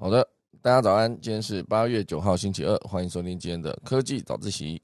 [0.00, 0.24] 好的，
[0.62, 4.80] 大家早安，今天是八月九号星期二，欢迎收听今天的科技早自习。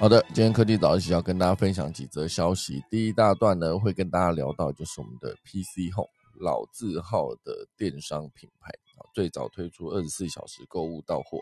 [0.00, 2.82] 好的，今天科技早自习要跟大家分享几则消息。
[2.90, 6.08] 第一大段呢，会跟大家聊到就是我们的 PC Home
[6.40, 11.38] 老字号的电商品牌啊，最早推出二十四小时购物到货，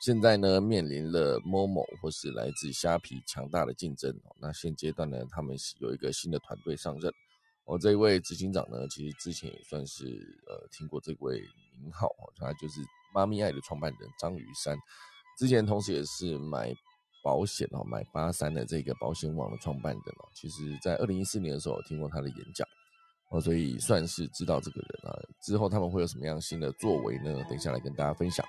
[0.00, 4.14] 现在呢面临了 Momo 或是来自虾皮强大的竞争。
[4.40, 7.12] 那现阶段呢，他们是有一个新的团队上任。
[7.64, 10.04] 我这一位执行长呢，其实之前也算是
[10.46, 11.40] 呃听过这位
[11.82, 12.80] 名号，他就是
[13.12, 14.78] 妈咪爱的创办人张雨山，
[15.36, 16.72] 之前同时也是买。
[17.28, 22.66] 保险哦，买八三的这个保险网的创办人哦，其实在二零一四年的时候听过他的演讲
[23.30, 25.12] 哦，所以算是知道这个人啊。
[25.42, 27.44] 之后他们会有什么样新的作为呢？
[27.46, 28.46] 等一下来跟大家分享。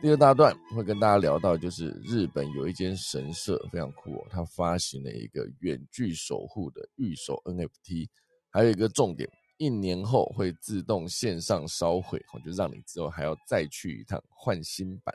[0.00, 8.08] 第二大段会跟大家聊到，就是日本有一间神社非常酷哦，它发行了一个远距守护的御守 NFT，
[8.48, 15.12] 还有一个重点，一年后会自动线上烧毁哦，就让你之后还要再去一趟换新版。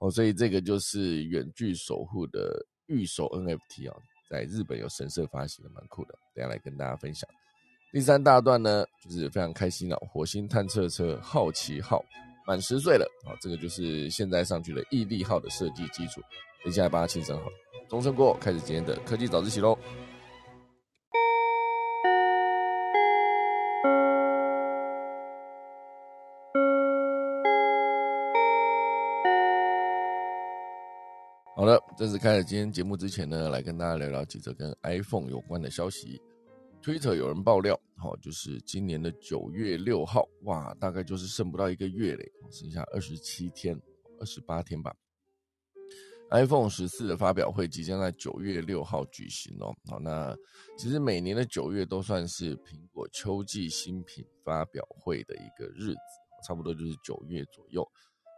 [0.00, 3.96] 哦，所以这个就是远距守护的御守 NFT 啊，
[4.28, 6.18] 在日本有神社发行的，蛮酷的。
[6.34, 7.28] 等下来跟大家分享。
[7.92, 12.04] 第三大段呢，就是非常开心了，火星探测车好奇号
[12.46, 16.20] 满十岁了啊，这个就是现在上去的毅力号的设计基础。
[16.64, 17.50] 等下来帮它庆生好，
[17.88, 19.78] 钟声过，开始今天的科技早自习喽。
[32.00, 36.18] 正式开始今天节目之前呢，来跟大家聊聊几则跟 iPhone 有关的消息。
[36.82, 43.78] Twitter 有人爆料，好，就是今年的九月六号，哇，大概就是剩不到一个月嘞，剩下二十七天、
[44.18, 44.96] 二十八天吧。
[46.30, 49.70] iPhone 十四的发表会即将在九月六号举行哦。
[49.84, 50.34] 好，那
[50.78, 55.98] 其实每年的九月都算是苹果秋季新品发表会的一个日子，
[56.48, 57.86] 差不多就是九月左右。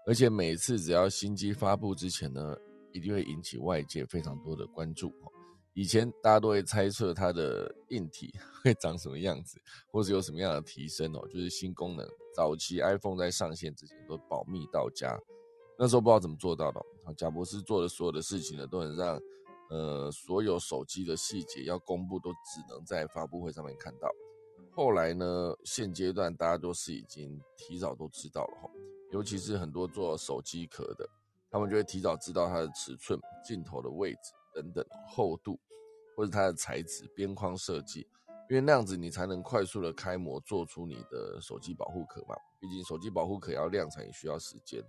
[0.05, 2.57] 而且每次只要新机发布之前呢，
[2.93, 5.13] 一定会引起外界非常多的关注
[5.75, 8.31] 以前大家都会猜测它的硬体
[8.63, 9.59] 会长什么样子，
[9.91, 12.07] 或是有什么样的提升哦，就是新功能。
[12.35, 15.19] 早期 iPhone 在上线之前都保密到家，
[15.79, 16.81] 那时候不知道怎么做到的。
[17.17, 19.21] 贾博士做的所有的事情呢，都能让
[19.71, 24.11] 呃所有手机的细节要公布，都只能在发布会上面看到。
[24.71, 28.71] 后来呢，现阶段大家都是已经提早都知道了哈，
[29.11, 31.09] 尤其是很多做手机壳的。
[31.53, 35.61] 他们就会提早知道它的尺寸、镜头的位置等等厚度，
[36.17, 38.01] 或者它的材质、边框设计，
[38.49, 42.35] 因为那样子你才能快速的开模，做出你的手机保护壳嘛。
[42.59, 44.83] 毕竟手机保护壳要量产也需要时间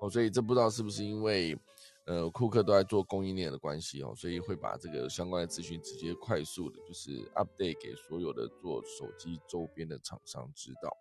[0.00, 1.58] 哦，所以这不知道是不是因为
[2.04, 10.96] 呃库克都在做供应链的关系哦，所以会把这个相关的资讯直接快速的，就是 update 给所有的做手机周边的厂商知道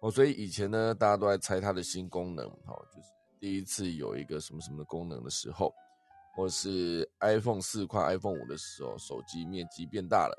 [0.00, 0.10] 哦。
[0.10, 3.15] 所以以前呢，大家都在猜它的新功能哦，就是。
[3.40, 5.72] 第一次有一个什么什么的功能的时候，
[6.34, 10.36] 或是 iPhone 四跨 iPhone 五的时候，手机面积变大了，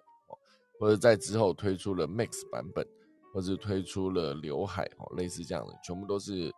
[0.80, 2.86] 或者在之后推出了 Max 版本，
[3.34, 6.52] 或者推出了刘海哦，类似这样的，全部都是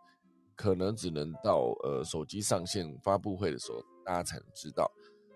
[0.56, 4.90] 可能只能到呃手机上线发布会的时候大家才能知道，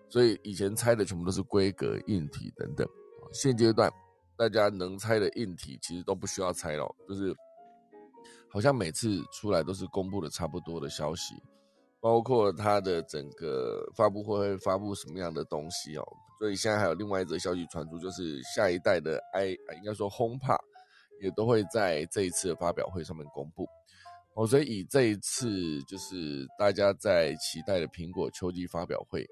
[0.09, 2.86] 所以以前猜的全部都是规格、硬体等等，
[3.32, 3.92] 现阶段
[4.36, 7.34] 大家能猜的硬体其实都不需要猜了，就是。
[8.54, 11.34] 好像每次出来都是公布的差不多的消息，
[12.00, 16.06] 包括它的整个发布会会发布什么样的东西哦。
[16.38, 20.60] 所以现在还有另外一则消息传出，就是下一代的 i 应该说 HomePod
[21.20, 23.66] 也都会在这一次的发表会上面公布
[24.37, 24.47] 哦。
[24.47, 29.26] 所以以这一次就是大家在期待的苹果秋季发表会，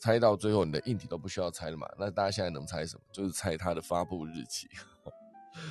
[0.00, 1.86] 猜到最后你的硬体都不需要猜了嘛？
[1.96, 3.02] 那大家现在能猜什么？
[3.12, 4.66] 就是猜它的发布日期。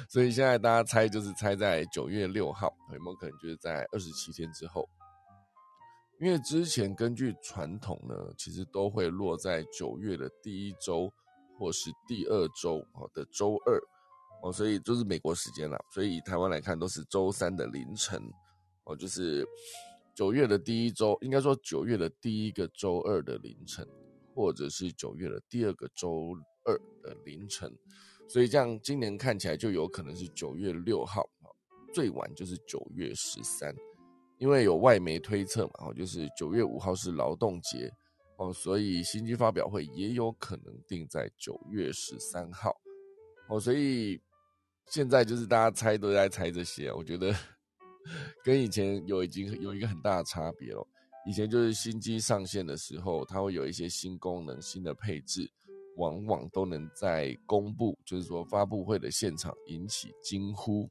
[0.09, 4.87] 所以现在大家猜就是猜在九月六号，有没有可能就是在二十七天之后？
[6.17, 11.11] 因为之前根据传统呢，其实都会落在九月的第一周
[11.59, 13.77] 或是第二周哦的周二
[14.41, 15.77] 哦，所以就是美国时间了。
[15.91, 18.21] 所以以台湾来看，都是周三的凌晨
[18.85, 19.45] 哦，就是
[20.13, 23.85] 九月的第一周，应该说九月的第一个周二的凌晨，
[24.33, 26.33] 或者是九月的第二个周
[26.63, 27.69] 二的凌晨。
[28.27, 31.29] 所以这样，今年看起来就有可能是九月六号
[31.93, 33.73] 最晚就是九月十三，
[34.37, 37.89] 因为有外媒推测嘛，哦就是九月五号是劳动节，
[38.37, 42.75] 哦，所以新机发表会也有可能定在九月十三号
[43.47, 44.19] 哦，所以
[44.87, 47.33] 现在就是大家猜都在猜这些，我觉得
[48.43, 50.85] 跟以前有已经有一个很大的差别了。
[51.27, 55.49] 以前就是新机上线的时候，它会有一些新功能、新的配置，
[55.97, 60.89] 往往都能在公布，就是说发布会的现场引起惊呼。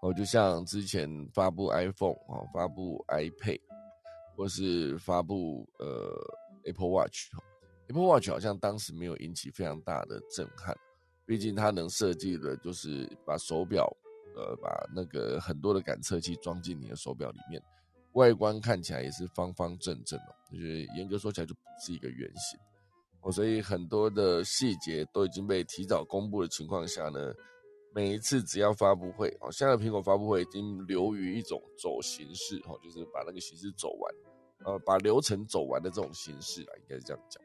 [0.00, 3.60] 哦，就像之前发布 iPhone 啊，发布 iPad，
[4.36, 6.14] 或是发布呃
[6.64, 10.76] Apple Watch，Apple Watch 好像当时没有引起非常大的震撼，
[11.26, 13.90] 毕竟它能设计的就是把手表，
[14.36, 17.60] 呃，把那个很多的感测器装进你的手表里面。
[18.12, 22.58] 外观看起来也是方方正正的，就是严格说起来就不是一个圆形
[23.22, 27.32] 哦，所以很多的细节都已经被提早公布的情况下呢，
[27.94, 34.14] 每一次只要发布会哦，现在苹果发布会已经流于一种走形式哦，就是把那个形式走完，
[34.64, 37.42] 呃，把流程走完的这种形式啊，应该是这样讲。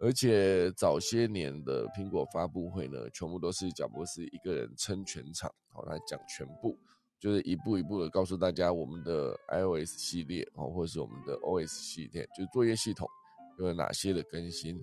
[0.00, 6.78] 而且早些年的苹果发布会呢，全部都是贾博士一个人撑全场，好来讲全部。
[7.20, 13.08] 就是一步一步的告诉大家我们的 iOS 系列哦，或者是我们的 OS 系列，就是作业系统
[13.58, 14.80] 有哪些的更新，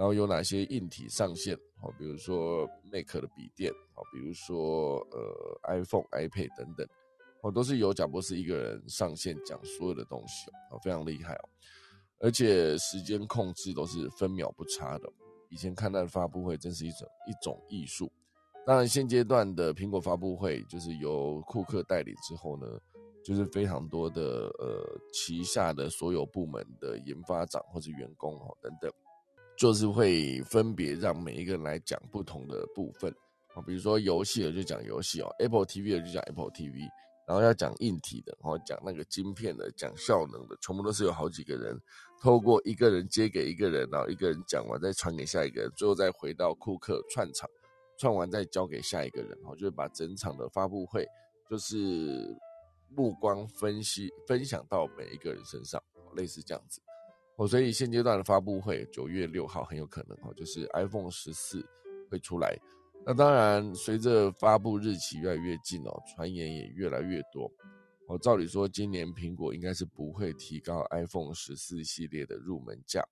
[0.00, 6.88] 然后有哪些硬体上线哦，比如说 Mac 的笔电哦，比如说呃 iPhone、iPad 等等
[7.42, 11.44] 哦，都是由贾博士一个人上线讲所有的东西哦，非常厉害哦，
[12.18, 15.12] 而且时间控制都是分秒不差的。
[15.50, 18.10] 以前看他的发布会，真是一种一种艺术。
[18.66, 22.66] 当然，现阶段的苹果发布会就是由库克带领之后呢，
[23.22, 28.90] 就是非常多的呃旗下的所有部门的研发长或者员工哦等等，
[29.60, 33.14] 就是会分别让每一个人来讲不同的部分
[33.54, 36.88] 啊，比如说游戏的就讲游戏哦，Apple TV 的就讲 Apple TV，
[37.28, 41.78] 然后要讲硬体的，然后讲那个晶片的，讲效能的，全部都是有好几个人
[42.22, 47.46] 透过一个人接给一个人，然后一个人讲完再传给下一个人，最后再回到库克串场。
[47.98, 51.06] 串完再交给下一个人，哦，就是把整场的发布会，
[51.50, 52.34] 就是
[52.88, 55.82] 目光分析分享到每一个人身上，
[56.16, 56.80] 类似这样子，
[57.40, 61.66] 哦，所以现阶段的发布会九月六号很有可能，哦，就是 iPhone 十四
[62.10, 62.54] 会出来。
[63.06, 67.50] 那当然，随着发布日期越来越近哦，传言也越来越多，
[68.08, 73.02] 哦，照理说今年苹果应该是不会提高 iPhone 十四系列的入门价。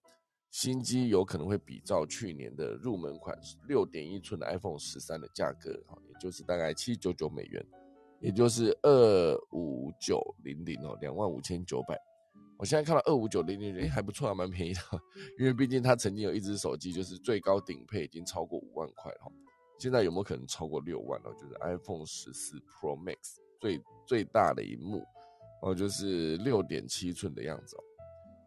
[0.51, 3.35] 新机有可能会比照去年的入门款
[3.67, 7.67] 六点一寸的 iPhone 十三的价格，哈，也就是大概七九九美元，
[8.21, 11.99] 也就是二五九零零哦，两万五千九百。
[12.59, 14.81] 我现在看到二五九零零，哎，还不错啊，蛮便宜的。
[15.39, 19.31] 因为毕竟它曾经有一只手机，就是最高顶配已经超过五万块哈。
[19.79, 21.31] 现在有没有可能超过六万呢？
[21.35, 25.05] 就是 iPhone 十四 Pro Max 最最大的荧幕，
[25.63, 27.77] 哦，就是六点七寸的样子。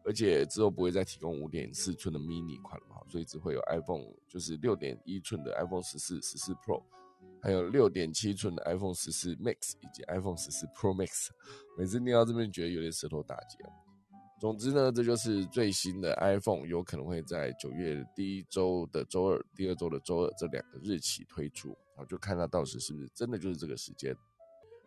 [0.04, 6.84] 而且之后不会再提供五点四寸的 mini 款了嘛，所以只会有 iPhone 就是六点一寸的 iPhone 十四、十四 Pro，
[7.42, 11.30] 还有六点七寸的 iPhone 十四 Max 以及 iPhone 十四 Pro Max。
[11.78, 13.58] 每次念到这边觉得有点舌头打结。
[14.42, 24.18] 总之呢，这就是最新的 iPhone 有可能会在九月第一周的周二、第二周的周二这两个日期推出，好，就看它到时是不是真的就是这个时间。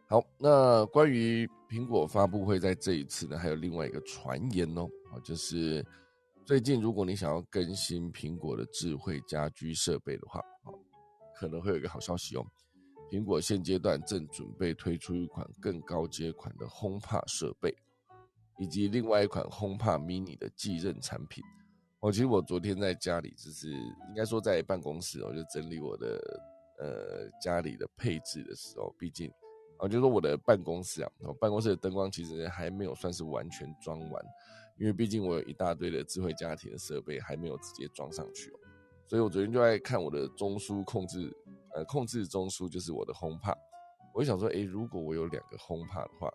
[0.08, 4.88] 好，那关于苹果发布会在这一次呢，还有另外一个传言哦。
[5.12, 5.86] 啊就是
[6.44, 10.74] 最近，如果你想要更新苹果的智慧家居设备的话，啊
[11.36, 12.44] 可能会有一个好消息哦。
[13.08, 17.72] 苹果现阶段正准备推出一款更高阶款的 HomePod 设备，
[18.58, 21.42] 以及另外一款 HomePod Mini 的继任产品。
[22.00, 26.20] 哦，其实我昨天在家里，就是应该说在办公室，我就整理我的
[26.80, 29.32] 呃家里的配置的时候，毕竟
[29.78, 34.24] 啊，就说我的办公室啊，我办公室的灯光其实还没有算是完全装完。
[34.76, 38.58] 因为毕竟我有一大堆的智慧家庭的设备还没有直接装上去哦，
[39.08, 41.32] 所以我昨天就在看我的中枢控制，
[41.74, 43.56] 呃，控制中枢就是我的 HomePod，
[44.12, 46.28] 我就想说，诶，如果我有两个 HomePod 的话，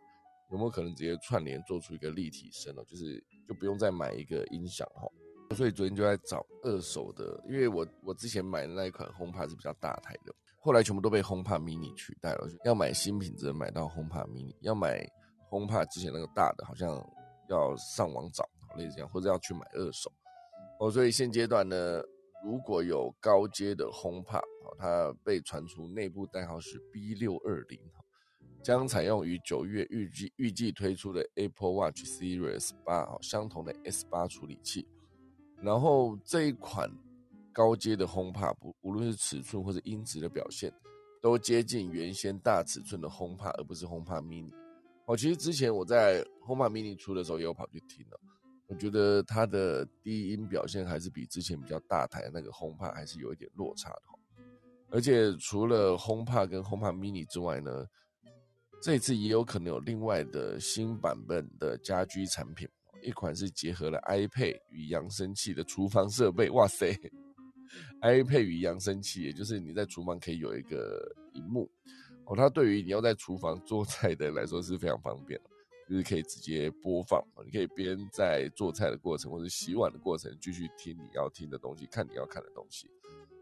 [0.51, 2.83] 有没有可能直接串联做出一个立体声哦？
[2.87, 5.07] 就是就不用再买一个音响哈。
[5.55, 12.47] 所以昨天就在找二手的，因为我我之前买的那一款 HomePod 是比较大台的，后来全部都被 HomePod Mini 取代了。
[12.65, 15.07] 要买新品只能买到 HomePod Mini，要买
[15.49, 17.03] HomePod 之前那个大的，好像。
[17.49, 20.11] 要上网找，类似这样，或者要去买二手
[20.79, 20.91] 哦。
[20.91, 21.99] 所以现阶段呢，
[22.45, 24.43] 如果有高阶的 HomePod，
[24.77, 27.79] 它被传出内部代号是 B 六二零，
[28.69, 34.87] 将采用于九月预计预计推出的 Apple Watch Series 八相同的 S 八处理器。
[35.59, 36.87] 然后这一款
[37.51, 40.71] 高阶的 HomePod，不无论是尺寸或者音质的表现，
[41.19, 44.53] 都接近原先大尺寸的 HomePod，而不是 HomePod Mini。
[45.07, 48.19] 哦，其实之前我在 HomePod Mini 出的时候也有跑去听了，
[48.67, 54.01] 我觉得它的低音表现还是比之前比较大台的那个 HomePod 还是有一点落差的。
[54.91, 57.87] 而且除了 HomePod 跟 HomePod Mini 之外呢，
[58.81, 62.67] 这一次也有可能有另外的新版本的家居产品，
[63.03, 66.49] 一款是结合了 iPad 与扬声器的厨房设备。
[66.51, 66.97] 哇塞
[68.01, 71.69] ，iPad 与扬声器，也就是你在厨房可以有一个荧幕
[72.25, 75.39] 哦，它对于你要在厨房做菜的人来说是非常方便
[75.89, 82.87] 就是可以直接播放，你可以边在做菜的过程或者洗碗的过程继续听你要听的东西，看你要看的东西。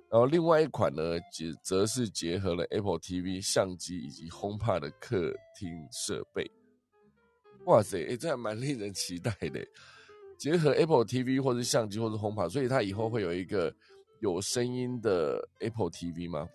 [0.09, 6.49] 然后另外一款呢，结则是结合了 Apple TV 相机以及 HomePod 的客厅设备。
[7.65, 9.67] 哇塞，哎，这还蛮令人期待的。
[10.37, 13.75] 结合 Apple TV 或者相机或者 HomePod，所以它以后会有一个
[14.21, 16.47] 有声音的 Apple TV 吗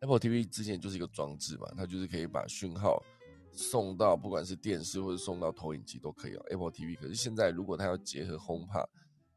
[0.00, 3.00] ？Apple TV 之前就是一个装置嘛，它就是可以把讯号
[3.52, 6.44] 送到不管是电视或者送到投影机都可以哦。
[6.50, 8.88] Apple TV，可是现在如果它要结合 HomePod，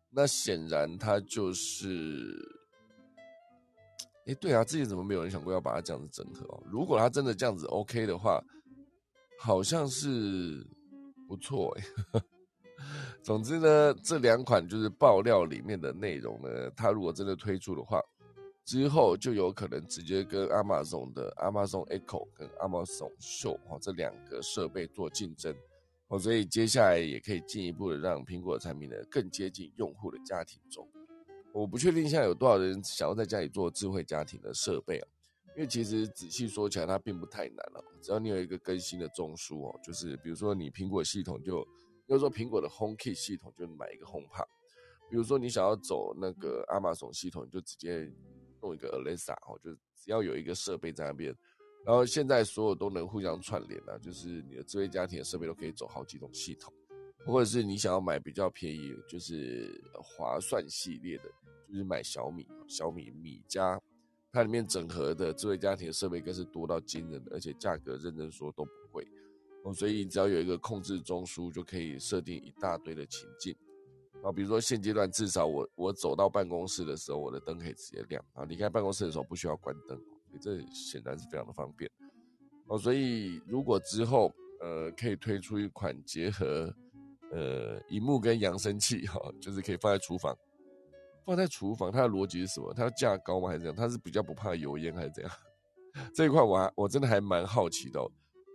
[0.10, 2.55] 那显然它就是。
[4.26, 6.64] 哎，对啊，之前怎么没有人想过要把它这样子整合哦？
[6.66, 8.44] 如果它真的这样子 OK 的话，
[9.40, 10.66] 好像是
[11.28, 12.22] 不错哎。
[13.22, 18.02] 总之呢，这两款就是爆料里面的内容呢，它如果真的推出的话，
[18.66, 25.56] 之后就有可能直接跟 Amazon 的 Amazon Echo 跟 Amazon Show 哦这两个设备做竞争
[26.08, 30.88] 哦，所以接下来也可以进一步的让苹果的产品呢更接近用户的家庭中。
[31.56, 35.08] 我不确定现在有多少人想要在家里做智慧家庭的设备啊，
[35.56, 37.82] 因为其实仔细说起来，它并不太难了。
[38.02, 41.66] 只要你有一个更新的中枢哦，就是比如说你苹果系统就，
[42.08, 44.46] 要说苹果的 HomeKit 系统就买一个 HomePod，
[45.10, 48.12] 比如说你想要走那个 Amazon 系统，就直接
[48.62, 51.34] 弄一个 Alexa 哦，就只要有一个设备在那边，
[51.86, 56.74] 然后现在所有都能互相串联了，就是你的智慧家庭的设备都可以走好几种系统，
[57.26, 61.24] 或者是你想要买比较便宜，就是划算系列的。
[61.68, 63.82] 就是买小米，小米米家，
[64.32, 69.06] 它里面整合的智慧家庭设备更是多到惊人，而且价格认真说都不贵
[69.64, 69.74] 哦。
[69.74, 73.56] 所以只要有一个控制中枢，就可以设定一大堆的情境
[74.22, 74.32] 啊。
[74.32, 80.00] 比如说现阶段至少我我走到办公室的时候，我的灯可以直接亮啊；离开办公室的时候不需要关灯，
[80.40, 81.90] 这显然是非常的方便
[82.68, 82.78] 哦。
[82.78, 86.72] 所以如果之后呃可以推出一款结合
[87.36, 90.36] 呃荧幕跟扬声器哈，就是可以放在厨房。
[91.26, 92.72] 放在厨房，它的逻辑是什么？
[92.74, 93.48] 它要价高吗？
[93.50, 93.76] 还是怎样？
[93.76, 95.32] 它是比较不怕油烟，还是怎样？
[96.14, 98.00] 这一块我还我真的还蛮好奇的。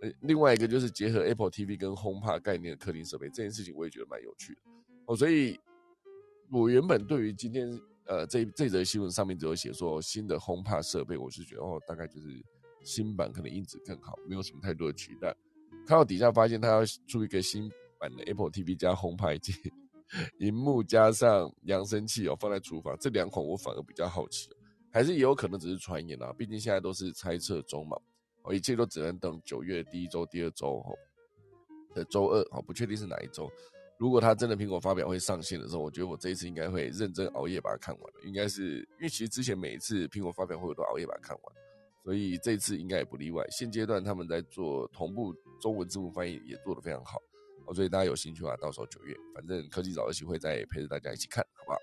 [0.01, 4.61] 呃，另外一个就是结合 Apple TV 跟 HomePod 概念的客厅设备，这件事情我也觉得蛮有趣的。
[5.05, 5.59] 哦，所以
[6.49, 7.69] 我原本对于今天
[8.05, 12.27] 呃这这则新闻上面只有写说新的 HomePod 设备，我是觉得哦大概就是
[12.83, 15.35] 新版可能音质更好，没有什么太多的取代。
[15.85, 17.69] 看到底下发现它要出一个新
[18.01, 19.53] 版的 Apple TV 加红牌机。
[20.39, 24.49] 荧幕加上扬声器哦，放在厨房这两款我反而比较好奇，
[24.91, 27.95] 还是也有可能只是传言啊，毕竟现在都是猜测中嘛，
[28.43, 30.91] 哦，一切都只能等九月第一周、第二周哦
[31.95, 33.49] 的周二哦，不确定是哪一周。
[33.97, 41.55] 如果它真的苹果发表会上线的时候，我觉得我这一次应该会认真熬夜把它看完应该是因为其实之前每一次苹果发表会我都熬夜把它看完，
[42.03, 43.45] 所以这次应该也不例外。
[43.49, 47.17] 现阶段他们在做同步中文字幕翻译也做得非常好。
[47.73, 51.77] 所以大家有兴趣的话，到时候九月，反正科技早自习会再陪着大家一起看，好不好？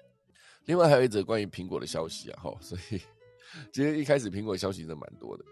[0.65, 3.01] 另外还有一则关于苹果的消息啊，哈，所以
[3.73, 5.45] 今天一开始苹果消息真的蛮多的。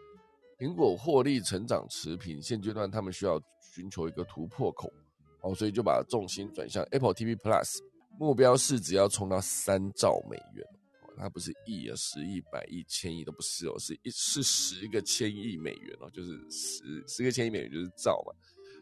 [0.59, 4.93] 苹果获利成长持平，现阶段他们需要寻求一个突破口，
[5.43, 7.79] 哦，所以就把重心转向 Apple TV Plus，
[8.19, 10.67] 目标市值要冲到三兆美元
[11.03, 18.33] 哦，它不是亿啊，十亿、百亿、千亿都不是哦，是一是十个千亿美元哦，就是十十个千亿美元就是兆嘛。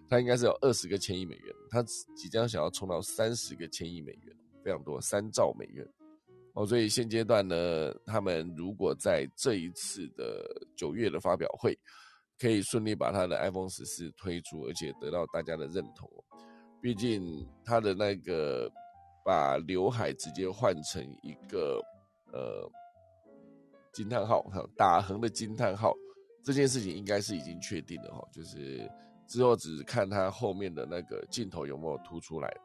[0.09, 1.83] 它应该是有二十个千亿美元，它
[2.15, 5.85] 即将想要冲到三十个千亿美元，非常多，三兆美元
[6.53, 6.67] 哦。
[6.67, 10.45] 所以现阶段呢，他们如果在这一次的
[10.77, 11.77] 九月的发表会，
[12.39, 16.09] 可以顺利把它的 iPhone 十四推出，而且得到大家的认同。
[16.83, 18.71] 毕竟它的那个
[19.25, 21.81] 把刘海直接换成一个
[22.31, 22.71] 呃
[23.93, 24.45] 惊叹号，
[24.77, 25.95] 打横的惊叹号，
[26.45, 28.89] 这件事情应该是已经确定了哈，就是。
[29.27, 32.57] 之后只看它后面的那个镜头有没有凸出来，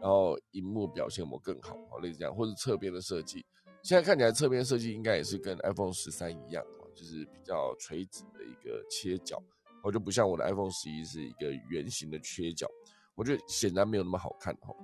[0.00, 3.44] 然后荧幕表现有没有更好，类似这样，或者侧边的设计。
[3.82, 9.42] 现在看起来侧边设计应该也是跟 iPhone 十三一样哦，就是比较垂直的一个切角，
[9.82, 12.66] 我就不像我的 iPhone 十一是一个圆形的切角，
[13.14, 14.74] 我觉得显然没有那么好看哈。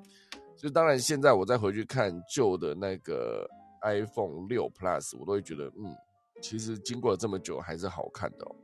[0.54, 3.48] 就当然现在我再回去看旧的那个
[3.82, 5.96] iPhone 六 Plus，我都会觉得，嗯，
[6.42, 8.44] 其实经过了这么久还是好看的。
[8.44, 8.54] 哦，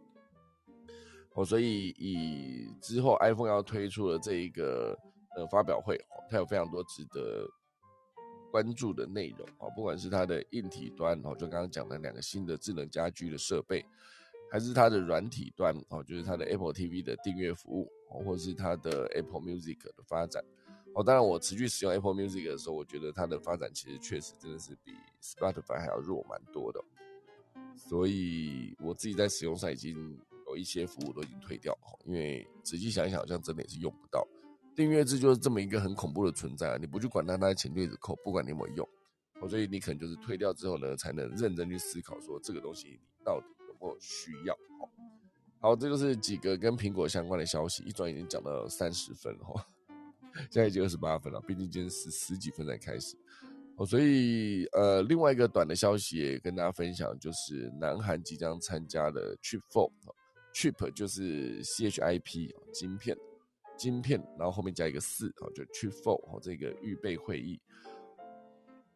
[1.37, 4.99] 哦所以以之后 iPhone 要推出的这一个
[5.37, 5.97] 呃发表会，
[6.31, 7.47] 它有非常多值得
[8.51, 13.85] 关注的内容啊，不管是它的硬体端哦，就刚刚讲的两个新的智能家居的设备，
[14.51, 20.43] 还是它的软体端哦，就是它的 Apple TV 的订阅服务哦，或是它的 Apple Music 的发展
[20.95, 21.05] 哦。
[21.05, 26.83] 当然，我持续使用 Apple Music 的时候，我觉得它的发展其实确实真的是比 Spotify 还要弱蛮多的。
[27.77, 30.19] 所以我自己在使用上已经
[30.57, 34.27] 一些服务都已经退掉，因为仔细想一想，好像真的也是用不到。
[34.75, 36.77] 订阅制就是这么一个很恐怖的存在啊！
[36.79, 38.89] 你不去管它，它钱就一直扣，不管你有没有用。
[39.49, 44.57] 所以你可能就是退掉之后呢，才能认真去思考说这个东西你到底有没有需要。
[45.61, 49.67] 好，这就是几个跟苹果相关的消息，一转已经讲到三十分哈，
[50.51, 53.17] 现在已经二十八分了，毕竟今天十十几分才开始。
[53.77, 59.91] 哦，所以呃，另外一个短的消息也跟大家分享，就是南韩即将参加的 Triple
[60.57, 63.15] Chip 就是 C H I P 晶片，
[63.77, 67.61] 晶片，然后后面加一个四，哦，就 Chip Four 哦，这个预备会议，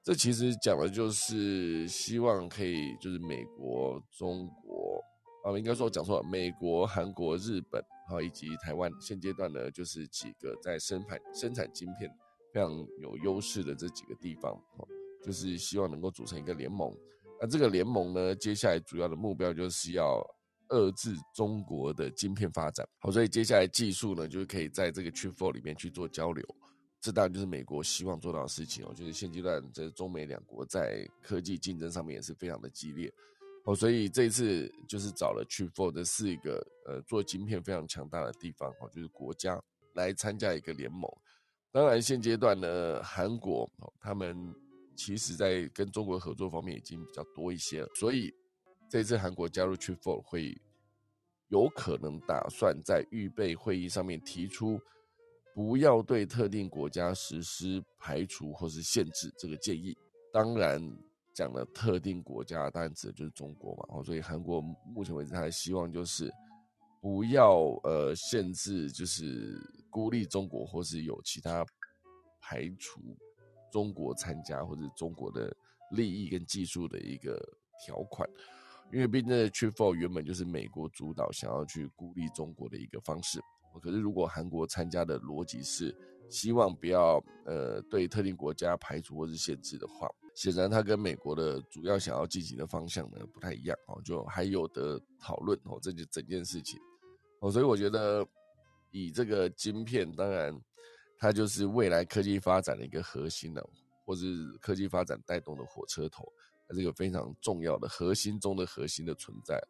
[0.03, 5.05] 这其实讲的就是希望可以，就是美国、中国
[5.45, 12.11] 啊，应该说讲错了，美国、韩国、日本，啊以及台湾，现阶段呢，就是几个在生产生产晶片。
[12.53, 14.89] 非常有优势的这几个地方，哦，
[15.23, 16.93] 就是希望能够组成一个联盟。
[17.41, 20.21] 那这个联盟呢，接下来主要的目标就是要
[20.71, 22.89] 遏制中国的晶片发展。
[22.99, 26.45] 好，所以接下来技术呢，就是可以在这个 Chip Four 里面去做交流。
[27.01, 28.93] 这当然就是美国希望做到的事情哦。
[28.95, 33.13] 就是现阶段这中美两国在科技竞争上面也是非常的激烈。
[33.65, 39.63] 哦，所以这一次就是找了 Chip Four 的四个呃做晶片非常强大的地方，哦，就是国家
[39.95, 41.11] 来参加一个联盟。
[41.73, 44.53] 当然，现阶段呢，韩国他们
[44.97, 48.35] 其实在跟中国合作方面已经比较多一些了，所以
[48.91, 50.61] 这次韩国加入 Chip Four 会议
[51.49, 54.81] 有可能打算在预备会议上面提出
[55.55, 59.97] 不要对特定国家实施排除或是限制这个建议。
[60.33, 60.83] 当然，
[61.33, 64.03] 讲了特定国家，当然指的就是中国嘛。
[64.03, 66.31] 所以韩国目前为止，他的希望就是
[67.01, 69.59] 不要呃限制，就是。
[69.93, 71.67] 孤立中国，或是有其他
[72.41, 73.01] 排除
[73.73, 75.53] 中国参加，或者中国的
[75.91, 77.37] 利益跟技术的一个
[77.85, 78.31] 条款，
[78.93, 83.41] 因为毕竟 Chip Four 原本就是美国主导，想要去孤立中国的一个方式。
[83.83, 85.97] 可是如果韩国参加的逻辑是
[86.29, 96.81] 希望不要呃对特定国家排除或是限制的话，显然它跟美国的主要想要进行的方向呢不太一样哦，就还有的讨论哦，这就整件事情
[97.41, 98.27] 哦，所以我觉得。
[98.93, 100.53] 以这个晶片，当然，
[101.17, 103.65] 它就是未来科技发展的一个核心的，
[104.05, 106.25] 或是科技发展带动的火车头，
[106.75, 109.61] 是一个非常重要的核心中的核心的存在。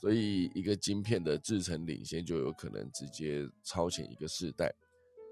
[0.00, 4.72] 所以，一个晶片的制程领先，就有可能直接超前一个世代。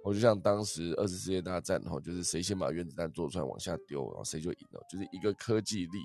[0.03, 4.81] 我就像当时二次世界大战，哈，就是谁先把原子弹做出来往下丢，然后谁就赢了。
[4.91, 5.99] 就是一个科技力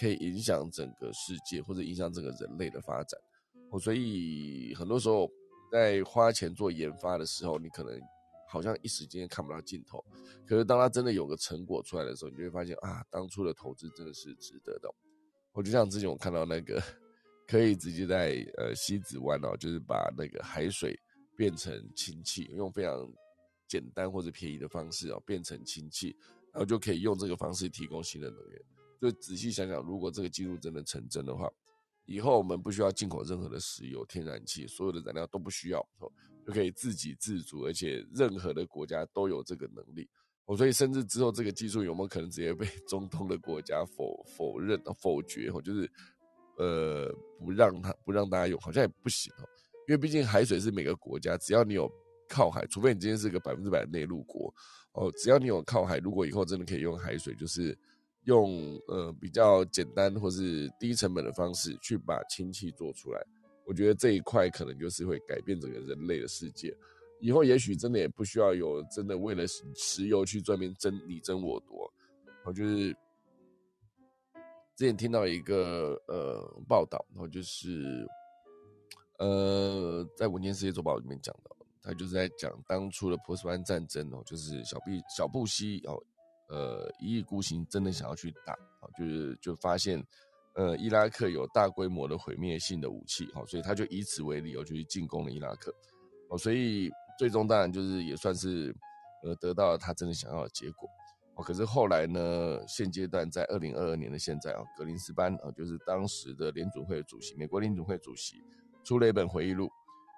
[0.00, 3.20] 可以影响整个世界，或者影响整个人类的发展。
[3.70, 5.30] 哦，所以很多时候。
[5.72, 7.96] 在花钱做研发的时候，你可能
[8.50, 10.04] 好像一时间看不到尽头。
[10.44, 14.92] 可是当他真的有个成果出来的时候，你就会发现啊，当初的投资真的是值得的。
[15.52, 16.82] 我就像之前我看到那个，
[17.46, 20.98] 可以直接在呃西子湾哦，就是把那个海水
[21.36, 23.08] 变成氢气，用非常
[23.68, 26.16] 简单或者便宜的方式哦变成氢气，
[26.52, 28.62] 然后就可以用这个方式提供新的能源。
[29.00, 31.48] 就仔细想想，如果这个技术真的成真的话。
[32.06, 35.86] 以后我们不需要进口任何的石油、天然气，所有的燃料都不需要，
[36.46, 40.08] 就可以自给自足，而且任何的国家都有这个能力。
[40.46, 45.48] 哦，所以甚至之后这个技术有没有可能直接被 中东的国家否否认、否决？
[45.50, 45.90] 哦，就是
[46.58, 49.44] 呃不让他不让大家用，好像也不行哦，
[49.88, 51.90] 因为毕竟海水是每个国家，只要你有
[52.28, 54.52] 靠海，除非你今天是个百分之百的内陆国
[54.92, 57.76] 哦，只要你有靠海，如果以后真的可以用海水，就是。
[58.24, 63.26] 用呃比较简单或是低成本的方式去把氢气做出来，
[63.64, 66.76] 我觉得这一块可能就是会改变整个人类的世界。
[67.20, 71.92] 以后也许真的也不需要有真的为了石油去专门争你争我夺。
[72.44, 72.92] 我就是
[74.74, 78.08] 之前听到一个呃报道，然后就是
[79.18, 81.50] 呃在《文件世界周报》里面讲的，
[81.82, 86.02] 他就是在讲当初的波斯湾战争哦，就是小布小布希哦。
[86.48, 90.04] 呃，一意孤行，真的想要去打啊，就是就发现，
[90.60, 95.74] 呃，伊拉克有大规模的毁灭性的武器，哈，所以他就以此为理由就去进攻了伊拉克，
[96.28, 98.74] 哦，所以最终当然就是也算是，
[99.22, 100.86] 呃，得到了他真的想要的结果，
[101.36, 108.36] 哦，可是后来呢，现阶段在二零二二年的现在啊，格林斯班啊，就是当时的联组会主席，美国联组会主席
[108.84, 109.66] 出了一本回忆录，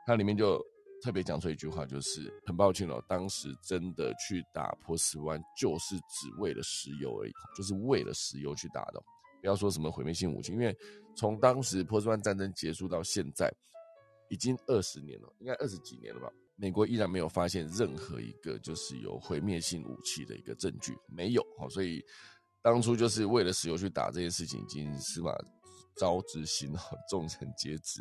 [0.05, 0.61] 它里面就
[1.05, 9.01] 特别讲出一句话，就是很抱歉哦，当时真的去打波斯湾，就是只为了石油而已，就是为了石油去打的。
[9.43, 10.75] 不要说什么毁灭性武器，因为
[11.15, 13.53] 从当时波斯湾战争结束到现在，
[14.31, 16.31] 已经二十年了，应该二十几年了吧？
[16.55, 21.45] 美国依然没有发现任何一个就是有毁灭性武器的一个证据，没有。
[21.59, 22.01] 好，所以
[22.63, 25.37] 当初就是为了石油去打这件事情，已经是把
[25.97, 28.01] 招之心哦，众人皆知。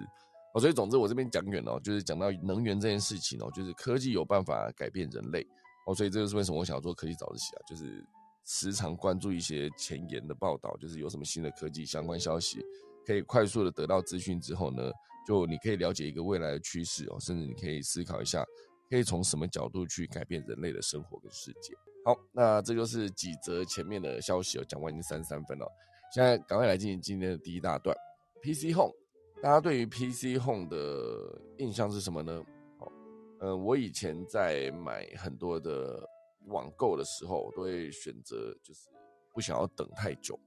[0.54, 5.42] 哦，所以总之我这边讲远了，就是讲到能源这件事情哦，就是科技有办法改变人类
[5.88, 8.06] 哦，所以这就是为什么我想要做科技早自习啊，就是
[8.54, 12.60] 时常关注一些前沿的报道，就是有什么新的科技相关消息，
[13.06, 14.92] 可以快速的得到资讯之后呢，
[15.26, 18.44] 就你可以了解一个未来的趋势哦，甚至你可以思考一下，
[18.90, 21.74] 可以从什么角度去改变人类的生活跟世界。
[22.04, 25.66] 好，那这就是几则前面的消息哦，讲完已经三十三分了，
[26.14, 27.96] 现在赶快来进行今天的第一大段
[28.44, 28.94] ，PC Home。
[29.42, 32.44] 大家对于 PC Home 的印象是什么呢？
[32.80, 32.92] 哦，
[33.40, 36.06] 嗯，我以前在买很多的
[36.48, 38.90] 网购的时候，我都会选择就是
[39.34, 40.40] 不想要等太久，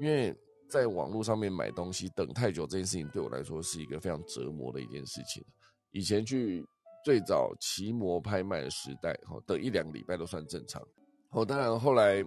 [0.00, 0.34] 因为
[0.68, 5.44] 在网络上面买东西等太久这件事情对我来说是一个非常折磨的一件事情。
[5.92, 6.66] 以前去
[7.04, 10.82] 最早奇摩拍卖的时代，哦，等一两个礼拜都算正常。
[11.30, 12.22] 哦，当然后来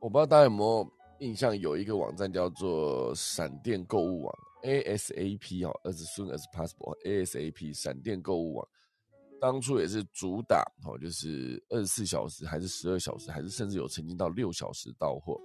[0.00, 4.34] 我不知道大家有没有印象，有一个网站叫做闪电购物网。
[4.64, 8.68] ASAP 哦，as soon as possible，ASAP 闪电购物网，
[9.40, 15.40] 当初也是主打哦，就是二十四小时还是十二小时，还是甚至有曾经到六小时到货。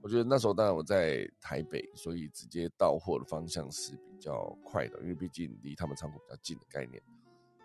[0.00, 7.02] 我觉得那时候当然我在台北，所以直接到货的方向是比较快的，因为毕竟离他们仓库比较近的概念。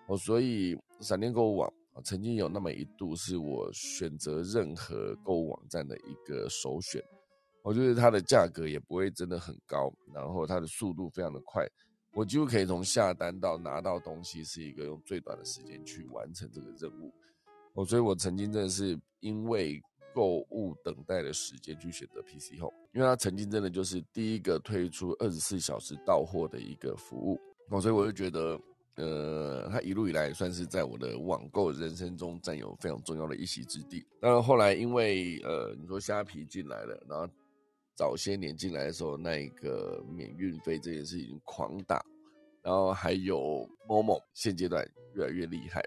[0.07, 1.71] 哦，所以闪电购物网
[2.03, 7.01] 曾经有那么一度是我选择任何购物网站的一个首选。
[7.61, 11.65] 我觉得它的价格也不会真的很高，然后它的速度非常的快，
[12.13, 17.11] 我几乎可以从下单到拿到东西是一个用最短的时间去完成这个任务。
[17.73, 19.81] 哦，所以我曾经真的是因为
[20.13, 27.39] 购物等待的时间去选择 PC Home，因为它曾经真的就是第一个推出二十四小时到货的一个服务。
[27.69, 28.59] 哦，所以我就觉得，
[28.95, 34.05] 呃，它一路以来算是在我的网购人生中占有非常重要的一席之地。
[34.21, 37.27] 当然后来因为呃，你说虾皮进来了，然后。
[37.95, 42.03] 早些年进来的时候，那一个免运费这件事情狂打，
[42.63, 45.83] 然后还有某某现阶段越来越厉害，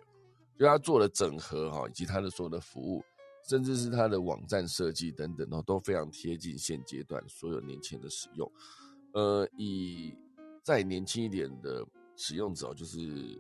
[0.56, 3.02] 就他做的整合哈，以及他的所有的服务，
[3.48, 8.48] 甚至是他的网站设计等等哦，都非常贴近现阶段所有年轻人的使用。
[9.12, 10.14] 呃，以
[10.62, 13.36] 再年轻一点的使用者，就是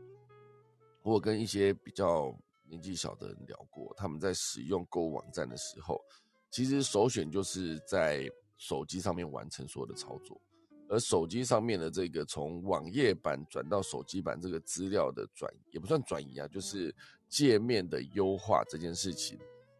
[1.04, 6.04] 我跟一些比较年纪小的人聊过，他们在使用购物网站的时候，
[6.50, 8.28] 其实首选就是在。
[8.58, 10.40] 手机上面完成所有的操作，
[10.88, 16.94] 而手机上面的这个从网页版转到手机版这个资料的转也不算转移啊，就是
[17.28, 19.38] 界面的优化这件事情，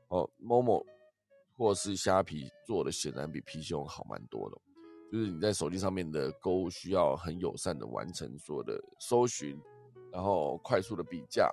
[0.09, 0.85] 哦，Momo
[1.57, 4.57] 或是虾皮做的显然比 PC 好蛮多的，
[5.11, 9.59] 就是你在手机上面的购物需要很友善的完成所有的搜寻，
[10.13, 11.51] 然后快速的比价，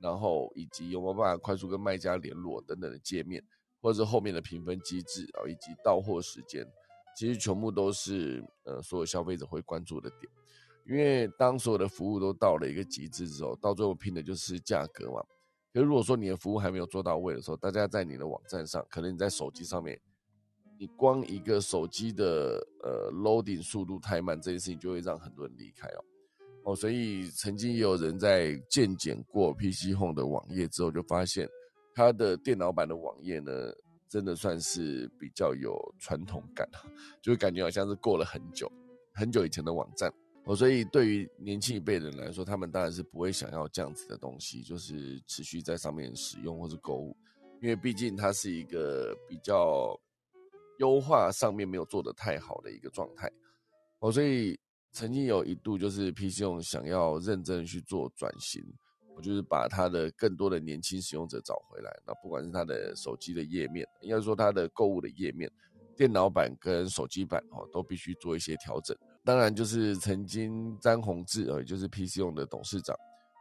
[0.00, 3.44] 然后以及有没有办法快速跟卖家联络等等的界面。
[3.82, 6.64] 或者是后面的评分机制啊，以及到货时间，
[7.16, 10.32] 其实全部都是呃所有消费者会关注的点。
[10.86, 15.20] 因为当所有的服务都到了一个极致之后，到最后拼的就是价格嘛。
[15.72, 20.00] 可如果说你的服务还没有做到位的时候，大家在你的网站上，可能你在手机上面，
[20.78, 26.04] 你光一个手机的呃 loading 速度太慢，这件事情就会让很多人离开哦。
[26.64, 31.48] 哦，所以曾经也有人在见检过 PC Home 的网页之后，就发现。
[31.94, 33.52] 它的电脑版的网页呢，
[34.08, 36.68] 真的算是比较有传统感，
[37.20, 38.70] 就感觉好像是过了很久
[39.14, 40.12] 很久以前的网站
[40.44, 40.56] 哦。
[40.56, 47.16] 所以对于年轻一辈人来说，他们当然是不会想要这样子的东西，就是持续在上面使用或是购物，
[47.60, 49.98] 因为毕竟它是一个比较
[50.78, 53.30] 优化上面没有做的太好的一个状态
[54.00, 54.10] 哦。
[54.10, 54.58] 所以
[54.92, 58.64] 曾经有一度就是 PC 用想要认真去做转型。
[59.14, 65.50] 我就是把他的更多的年轻使用者找回来，那不管是他的手机的页面，应该说他的购物的页面，
[65.96, 68.96] 电脑版跟手机版哦，都必须做一些调整。
[69.24, 72.96] 当然，就是曾经詹宏志呃，也就是 PC 用的董事长，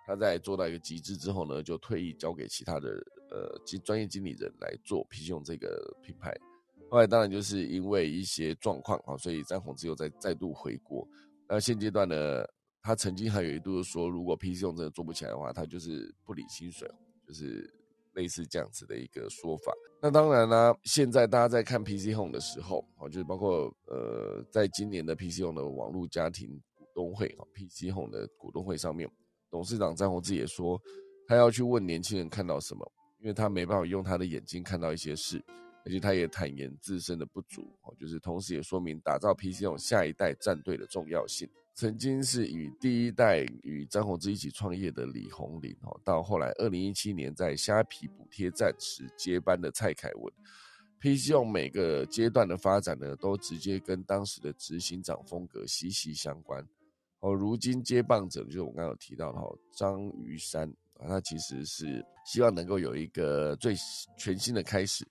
[0.06, 2.90] 他在做到一个极致之后呢，就退役交给其他的
[3.32, 6.36] 呃经专业经理人来做 PC 用这个品牌。
[6.90, 11.08] 后来当然就是因为一些状况啊，所以詹宏志又再再度回国。
[11.48, 12.46] 那现阶段呢？
[12.84, 16.90] 他曾经还有一度说，如果 PC 用真的做不起来的话，他就是不理薪水，
[17.28, 17.72] 就是
[18.14, 19.72] 类似这样子的一个说法。
[20.02, 29.08] 那当然啦，现在大家在看 PC Home 的时候，哦，就是包括呃，在今年的 PC Home 的网络家庭股东会，哦，PC Home 的股东会上面，
[29.50, 30.82] 董事长张宏志也说，
[31.28, 35.40] 他要去问年轻人看到什么，因为他没办法用他的眼睛看到一些事，
[35.86, 41.48] 而且他也坦言自身的不足，哦，就是同时也说明打造 PC one 下一代战队的重要性。
[41.74, 50.34] 曾经是与第一代与张宏志一起创业的李宏林，哦，到后来二零一七年在虾皮补贴站时接班的蔡凯文。
[51.00, 56.64] PC 用每个阶段的发展呢，都直接跟当时的执行长风格息息相关。
[57.22, 63.74] 哦，如今接棒者就是我刚刚有提到的哈张于山啊，他其实是希望能够有一个最
[64.18, 65.08] 全新的开始。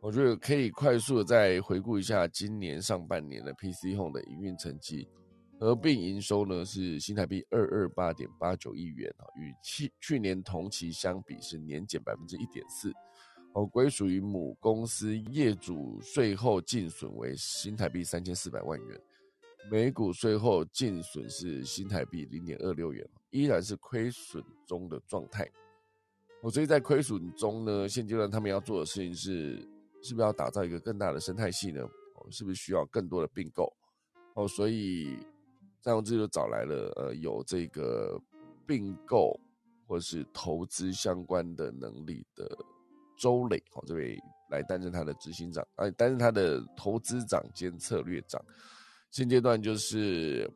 [0.00, 5.06] 我觉得可以快速的再回顾一下今年上半年的 PC Home 的营运成绩，
[5.62, 12.92] 合并营收呢是新台币二二八点八九亿元啊，与去去年同期相比是年减百分之一点四。
[13.52, 19.00] 哦，归属于母公司业主税后净损为新台币三千四百万元，
[19.70, 25.48] 每股税后净损是新台币零点二六元，依然是亏损中的状态。
[26.40, 29.58] 哦，所以在亏损中呢，现阶段他们要做的事情是，
[30.02, 31.84] 是不是要打造一个更大的生态系呢？
[32.16, 33.72] 哦，是不是需要更多的并购？
[34.34, 35.18] 哦，所以
[35.82, 38.18] 张宏志就找来了呃有这个
[38.66, 39.38] 并购
[39.86, 42.48] 或是投资相关的能力的。
[43.18, 44.18] 周磊，哦，这位
[44.50, 48.42] 来担任他的执行长，啊，担任他的投资长兼策略长。
[49.12, 50.50] 现阶段就是，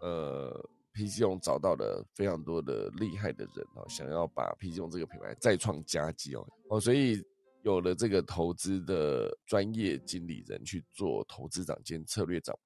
[0.00, 0.50] 呃
[0.94, 7.22] ，PC 用找到了非常多的厉害的人哦，想要把 PC 用这个品牌再创佳绩哦，哦，所以
[7.62, 12.56] 有了这个投资的专业经理人去做投资长兼策略长，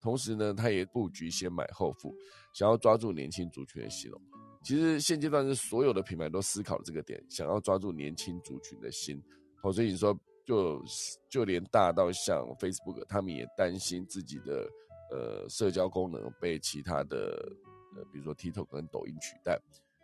[0.00, 2.14] 同时呢，他也布局先买后付，
[2.52, 4.20] 想要抓住年轻族群的心哦。
[4.62, 9.22] 其实现阶段是所有的品牌都思考这个点，想要抓住年轻族群的心。
[9.62, 10.82] 哦，所以你说，就
[11.28, 14.68] 就连大到像 Facebook，他们也担心自己的
[15.10, 17.50] 呃社交功能被其他的
[17.96, 19.58] 呃，比如说 TikTok 跟抖音取代。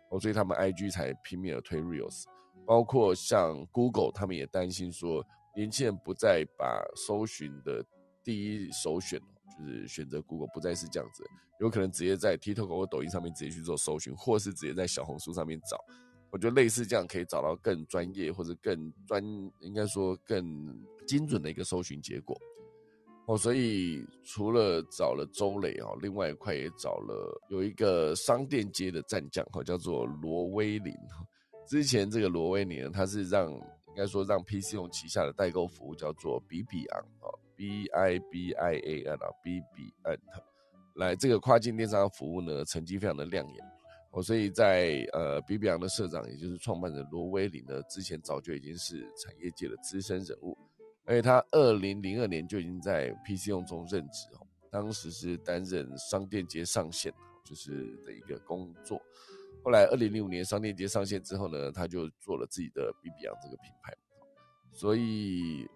[0.09, 2.23] 哦，所以他们 IG 才拼命的推 Reels。
[2.65, 5.23] 包括像 Google，他们也担心说，
[5.55, 7.85] 年轻人不再把搜寻的
[8.23, 9.19] 第一首选。
[9.57, 11.23] 就是选择 Google 不再是这样子，
[11.59, 15.83] 有可能直接在 TikTok 或抖音上面直接去做搜寻，或是直接在小红书上面找。
[16.31, 19.23] 我觉得类似这样可以找到更专业或者更专，
[19.61, 22.37] 应该说更精准的一个搜寻结果。
[23.27, 30.93] 哦，所以除了找了周磊哦，另外一块也找了有一个商店街的战将哈，叫做罗威林。
[31.67, 37.31] 之前这个罗威林他是让应该说让 PC 用旗下的代购服务叫做比比昂哦。
[37.55, 40.19] B I B I A N 啊，B B N，
[40.95, 43.65] 来这个跨境电商服务呢，成绩非常的亮眼。
[44.11, 50.57] 哦，所以在呃，B B N 的社长，也就是创办人罗威林呢，之前早就已经是产业界的资深人物，
[51.05, 57.13] 而且他二零零二年就已经在 P C 用中任职哦，当时是担任商店街上线，
[57.43, 59.01] 就是的一个工作，
[59.63, 63.93] 后来二零零五年商店街上线之后呢，他就做了自己的 B B N 这个品牌，
[64.71, 65.67] 所以。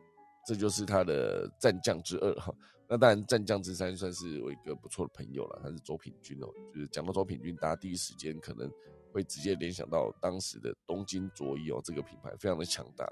[0.49, 2.51] 这就是他的战将之二哈，
[2.87, 6.47] 那当然战将之三算是我一个不错的朋友了，他是周品君哦。
[6.73, 8.67] 就是讲到周品君，大家第一时间可能
[9.13, 13.05] 会直接联想到当时的东京卓一哦，这个品牌非常的强大，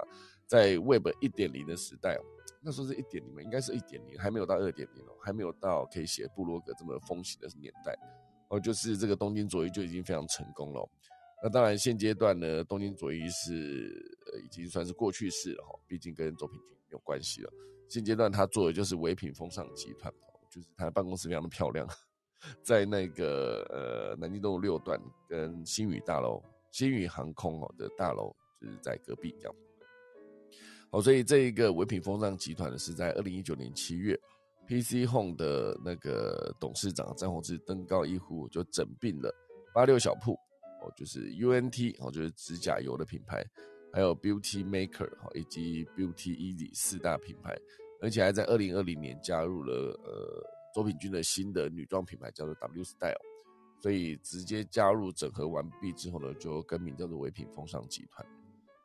[0.48, 2.22] 在 Web 一点零的时代哦，
[2.60, 7.96] 那时候是一点零嘛，应该是一点零，还没有到二点零哦，还没有到可以写部落格这么风行的年代
[8.48, 10.90] 哦，就是这个东京卓一就已经非常成功了。
[11.40, 16.77] 那当然现阶段呢，东京卓一是呃已经算是过去式了哈，毕竟跟周品君。
[16.90, 17.52] 有关系了。
[17.88, 20.12] 现阶段他做的就是唯品风尚集团，
[20.50, 21.88] 就是他的办公室非常的漂亮，
[22.62, 29.54] 在那个呃南京东路六段跟新宇大楼、新宇航空哦的大楼就是在隔壁这样。
[30.90, 34.18] 好，所以这一个唯品风尚集团呢是在二零一九年七月
[34.66, 39.34] ，PC Home 的那个董事长张宏志登高一呼，就整并了
[39.74, 40.32] 八六小铺
[40.82, 43.44] 哦，就是 UNT 哦，就是指甲油的品牌。
[43.92, 47.56] 还有 Beauty Maker 哈，以及 Beauty Easy 四大品牌，
[48.00, 49.74] 而且还在二零二零年加入了
[50.04, 53.20] 呃周品君的新的女装品牌，叫做 W Style，
[53.80, 58.26] 所以直接加入整合完毕之后呢，就更名叫做唯品风尚集团。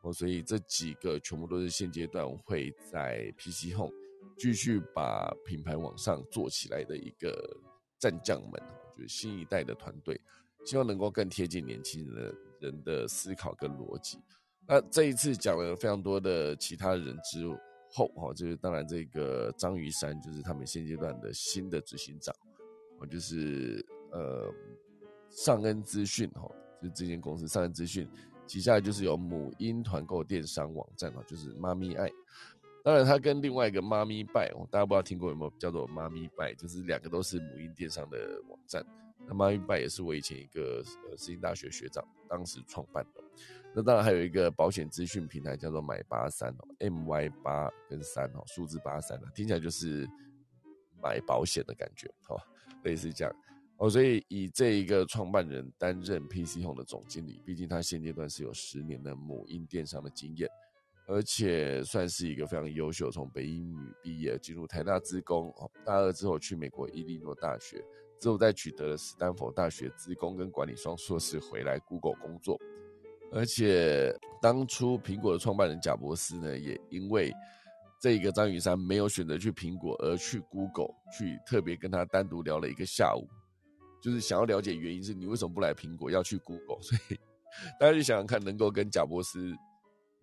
[0.03, 3.93] 哦，所以这几个全部都是现阶段会在 PC Home
[4.37, 7.57] 继续把品牌往上做起来的一个
[7.99, 8.61] 战将们，
[8.97, 10.19] 就是新一代的团队，
[10.65, 14.17] 希望能够更贴近年轻人的人的思考跟逻辑。
[14.67, 17.45] 那这一次讲了非常多的其他人之
[17.91, 22.33] 后，哈，就是当然这个张于山就是他们现阶段的新的执行长，
[22.99, 24.51] 哦，就是呃
[25.29, 26.49] 上恩资讯，哈，
[26.81, 28.07] 就是这间公司上恩资讯
[28.47, 32.09] 旗下就是有母婴团购电商网站，哈，就是妈咪爱，
[32.83, 38.83] 当然，它跟另外一个妈咪拜，大家不知道听过有没有叫做妈咪拜，就是两个都是母婴电商的网站。
[39.25, 43.23] 那妈咪拜也是我以前一个呃，世新大学学长当时创办的。
[43.75, 50.07] 那当然还有一个保险资讯平台叫做买八三哦，M Y 八跟三哦，数字八三啊，听起来就是
[51.01, 52.39] 买保险的感觉，哦，
[52.83, 53.35] 类似这样
[53.77, 53.89] 哦。
[53.89, 60.49] 所以以这一个创办人担任 PC Home 的总经理，毕竟他现阶段是有十年的母婴电商的经验。
[61.05, 67.83] 而且算是一个非常优秀，从北英女毕业，进入台大资工，哦大二之后去美国伊利诺大学，
[68.21, 72.57] 之后再取得了斯坦福大学资工跟管理双硕士，回来 Google 工作。
[73.33, 77.33] 而且当初苹果的创办人贾伯斯呢，也因为
[78.01, 83.27] 这个张雨山没有选择去苹果，而去 Google 去特别跟他单独聊了一个下午，
[84.01, 86.81] 就是想要了解原因是你为什么不来苹果，要去 Google。
[86.81, 87.15] 所以
[87.79, 89.53] 大家就想想看，能够跟贾伯斯。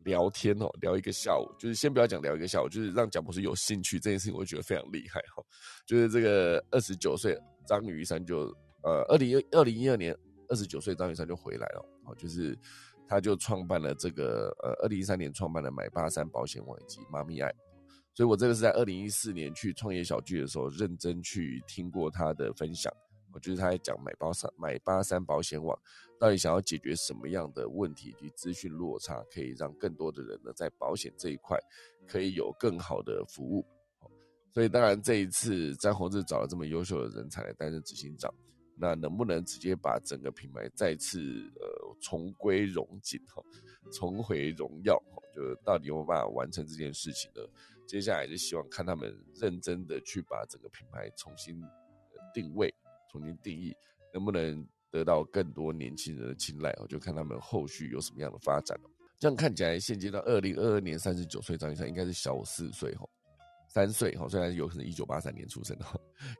[0.04, 5.44] 聊天哦，聊一个下午，就是先不要讲聊一个下午，就是让贾博士有兴趣这件事情，我觉得非常厉害哈。
[5.84, 8.44] 就是这个二十九岁张雨山就
[8.82, 10.16] 呃，二零二零一二年
[10.48, 12.58] 二十九岁张雨山就回来了，哦，就是
[13.10, 17.52] 他就创办了这个呃，二零一三年创办了买八三保险网以及妈咪爱，
[18.14, 22.92] 所以我这个是在二零一四年去创业小聚的时候认真去听过他的分享。
[23.32, 25.76] 我就是他在讲买八三买八三保险网，
[26.20, 31.58] 到底想要解决什么样的问题以及资讯落差，可以让更多的人呢在保险这一块
[32.06, 33.66] 可以有更好的服务。
[34.52, 38.32] 所以当然这一次张宏志找了这么优秀的人才来担任执行长，
[38.80, 41.20] 那能不能直接把整个品牌再次
[41.56, 43.42] 呃重归荣景哈，
[43.92, 45.00] 重回荣耀？
[45.34, 47.42] 就到底有没有办法完成这件事情呢？
[47.86, 51.60] 接下来就希望看他们认真的去把整个品牌重新
[52.32, 52.72] 定位。
[53.12, 53.74] 重新定义
[54.14, 58.78] 能不能得到更多年轻人的青睐哦，就看他们后续有什么样的发展。
[59.18, 63.04] 这样看起来，现阶段二零二二年三十九岁张医生应该是小我四岁哈，
[63.72, 65.86] 三岁哈，虽然有可能一九八三年出生的，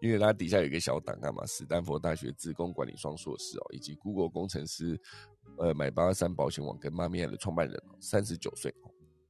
[0.02, 5.00] 因为他底下有一个小档案嘛，斯坦福大学自工管理双硕士哦，以及 Google 工程师，
[5.56, 8.74] 呃，买八三保险网跟妈咪爱的创办人，三十九岁，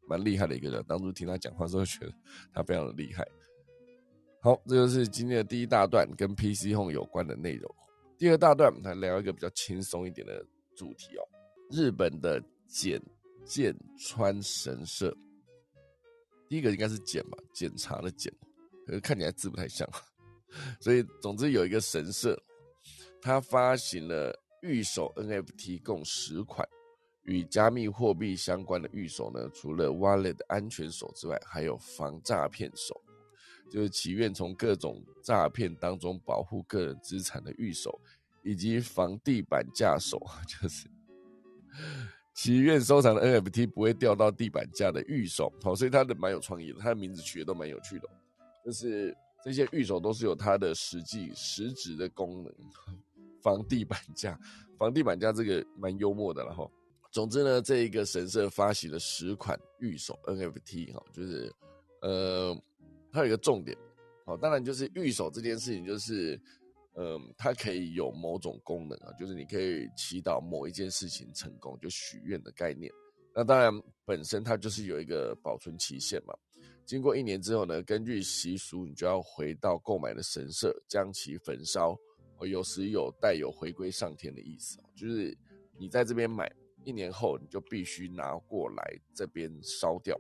[0.09, 0.83] 蛮厉害的一个人。
[0.89, 2.13] 当初听他讲话时候，觉得
[2.55, 3.23] 他非常的厉害。
[4.41, 7.71] 好，这就是今天的第一大段跟 PC Home 有关的内容。
[8.17, 10.43] 第二大段来聊一个比较轻松一点的
[10.75, 11.23] 主题哦，
[11.71, 12.99] 日本的简
[13.45, 15.15] 见川神社。
[16.51, 18.33] 第一个应该是检吧，检查的检，
[18.85, 19.89] 可是看起来字不太像。
[20.83, 22.37] 所以总之有一个神社，
[23.23, 26.69] 它发行了预售 NFT 共十款，
[27.23, 33.01] 与加密货币相关的预售呢，除了 Wallet 安全手之外，还有防诈骗手。
[33.71, 38.01] 就是祈愿从各种诈骗当中保护个人资产的预手，
[38.43, 40.91] 以及防地板价手， 就是
[42.35, 45.53] 祈愿收藏的 NFT 不会掉到地板价的玉手。
[45.63, 48.09] 好，所以它的蛮有创意的，它的名字取的都蛮有趣的。
[48.65, 52.53] 就是这些玉手都是有它的实际实质的功能，
[53.43, 54.39] 防地板价，
[54.79, 56.71] 防地板价这个蛮幽默的了哈。
[57.11, 61.53] 总之呢，这一个神社发行了十款玉手 NFT 哈，就是
[62.03, 62.57] 呃。
[63.13, 63.77] 它有一个重点，
[64.25, 66.41] 好，当然就是玉手这件事情，就是，
[67.03, 72.93] 嗯，它可以有某种功能啊，就是你可以祈祷某一件事情成功，就许愿的概念。
[73.35, 73.73] 那当然
[74.05, 76.35] 本身它就是有一个保存期限嘛，
[76.85, 81.99] 经过一年之后呢，根据习俗，你就要回到购买的神社将其焚烧，
[82.47, 85.35] 有时有带有回归上天的意思，就是
[85.79, 86.53] 你在这边买
[86.85, 90.15] 一年后，你就必须拿过来这边烧掉，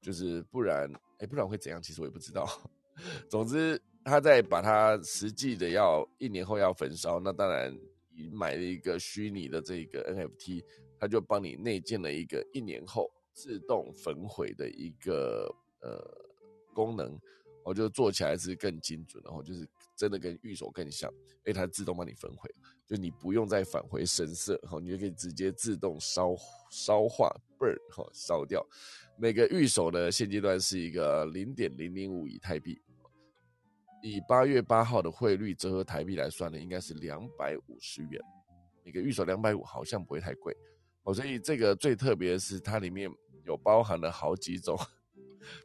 [0.00, 0.88] 就是不然。
[1.18, 1.80] 哎，不然会怎样？
[1.80, 2.44] 其实我也不知道。
[3.30, 7.74] 总之，他在把它实际的要一年后要焚烧，那当然
[8.14, 10.62] 你买了一个虚拟的这个 NFT，
[11.00, 15.98] 他就帮你内建了一个一年后自动焚毁的一个呃
[16.74, 17.18] 功能，
[17.64, 21.12] 我就做起来是更精准，然后就是真的跟预手更像，
[21.44, 22.50] 哎，它自动帮你焚毁，
[22.86, 26.36] 就你不用再返回神色，然后你就可以直接自动烧
[26.70, 28.64] 烧化 burn 哈烧掉。
[29.16, 32.80] 每个预手呢现阶段是一个零点零零五以太币，
[34.04, 38.20] 以八月八号的汇率折合台币来算呢，应该是两百五十元。
[38.84, 40.54] 每个预手两百五，好像不会太贵
[41.04, 41.14] 哦。
[41.14, 43.10] 所以这个最特别的是，它里面
[43.46, 44.78] 有包含了好几种，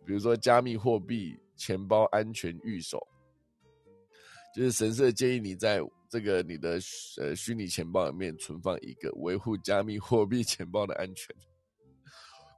[0.05, 3.05] 比如说加密货币钱包安全预守，
[4.55, 6.79] 就是神社建议你在这个你的
[7.17, 11.35] 呃虚拟钱包里面存放一个，维护加密货币钱包的安全。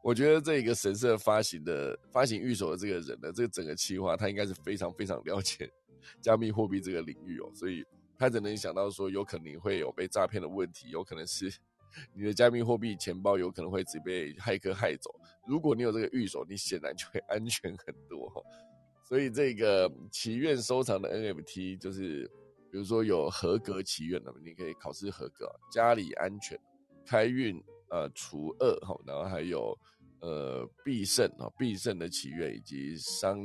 [0.03, 5.71] 我觉得这个神社发行的发行预手的这个人呢，这个整个企划他应该是非常非常了解
[6.21, 7.85] 加密货币这个领域哦，所以
[8.17, 11.53] 他只能想到说有可能会有被诈骗的问题，有可能是
[12.15, 15.13] 你的加密货币钱包有可能会直接被骇客害走。
[15.45, 18.31] 如果你有这个预手，你显然就会安全很多。
[19.03, 22.25] 所以这个祈愿收藏的 NFT 就是，
[22.71, 26.57] 比如说有合格祈愿的，你可以考试合格，家里安全、
[27.05, 27.61] 开运、
[27.91, 29.77] 呃除恶哈，然后还有
[30.21, 33.39] 呃必胜啊必胜的祈愿，以及商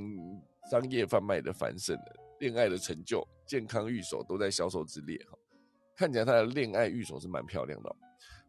[0.70, 5.36] 商业贩卖的繁盛的恋爱的成就、健康御守都在销售之列哈。
[5.94, 7.96] 看起来他的恋爱御守是蛮漂亮的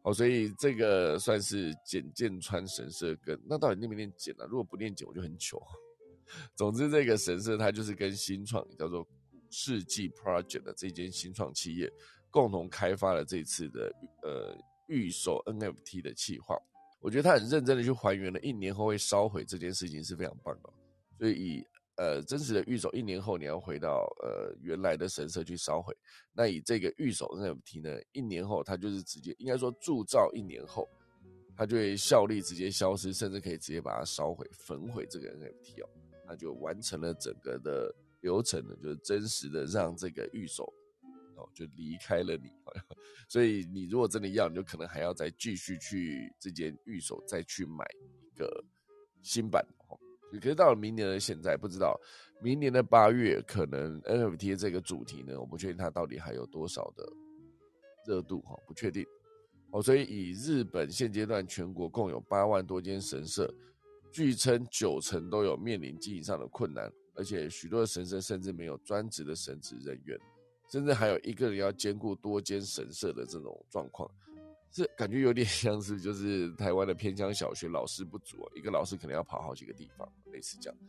[0.04, 4.46] 哦，所以这个算是简剑川神社跟那到底念不念简啊？
[4.50, 5.62] 如果不念简，我就很糗。
[6.56, 9.08] 总之，这个神社它就是跟新创叫做
[9.50, 11.92] 世纪 Project 的这间新创企业
[12.30, 13.94] 共同开发了这次的
[14.24, 14.58] 呃
[14.88, 16.58] 预售 NFT 的企划。
[17.00, 20.70] 我觉得他很认真的去还原了一年后会烧毁这件事情是非常棒的。
[21.18, 25.96] 所以以呃真实的预售一年后你要回到呃原来的神社去烧毁，
[26.34, 30.88] 那以这个预售 NFT 呢，一年后它就是直接应该说铸造一年后，
[31.56, 35.90] 它就会效力直接消失，甚至可以直接把它烧毁焚毁这个 NFT 哦。
[36.28, 40.72] 那就完成了整个的流程呢，就是真实的让这个预售
[41.38, 42.52] 哦就离开了你，
[43.30, 47.86] 所以你如果真的要，你就可能还要再继续去这间预售再去买
[48.34, 48.64] 一个
[49.22, 49.98] 新版哦。
[50.42, 52.00] 可是到了明年的现在，不知道
[52.42, 57.08] 明年的八月可能 NFT 这个主题呢，我不确定它到底还有多少的
[58.06, 59.06] 热度哈，不确定
[59.72, 59.82] 哦。
[59.82, 63.54] 所以以日本现阶段全国共有八万多间神社。
[64.10, 70.18] 据称，九成都有面临经营上的困难，而且许多的神社甚至没有专职的神职人员，
[70.70, 74.10] 甚至还有一个人要兼顾多间神社的这种状况，
[74.72, 80.80] 这感觉有点 像是就是台湾的偏乡小学老师不足，一个老师可能要跑好几个地方，类似这样。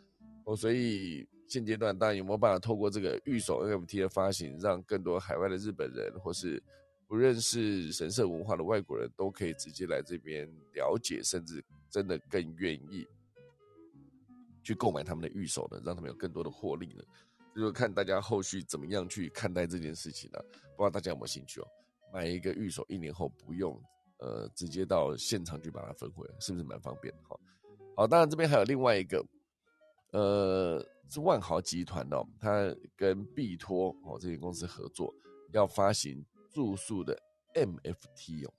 [0.44, 6.62] 哦，所以现阶段当然有没有办法透过这个预售 NFT 的发行，让更多海外的日本人或是
[7.06, 11.64] 不认识神社文化的外国人都可以直接来这边了解，甚至。
[11.90, 13.08] 真的更愿意
[14.62, 17.02] 去购买他们的预售呢，让他们有更多的获利呢，
[17.54, 20.38] 就是看大家后续怎么样去看待这件事情呢？
[20.76, 21.68] 不知道大家有没有兴趣哦？
[22.12, 23.80] 买一个预售，一年后不用
[24.18, 27.22] 呃直接到现场去把它分回来，是不是蛮方便的？
[27.28, 27.38] 哈，
[27.96, 29.24] 好，当然这边还有另外一个，
[30.12, 35.14] 呃，是万豪集团哦，它跟必托哦这间公司合作，
[35.52, 37.18] 要发行住宿的
[37.54, 38.52] MFT 哦。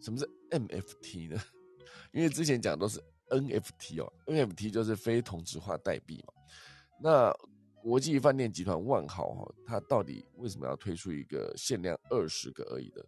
[0.00, 1.42] 什么是 MFT 呢？
[2.12, 6.32] 因为之前讲都是 NFT 哦，NFT 就是非同质化代币嘛。
[7.00, 7.34] 那
[7.88, 13.02] 国际饭店集团万豪哈，它到底为什么要推出一个限量二十个而已的？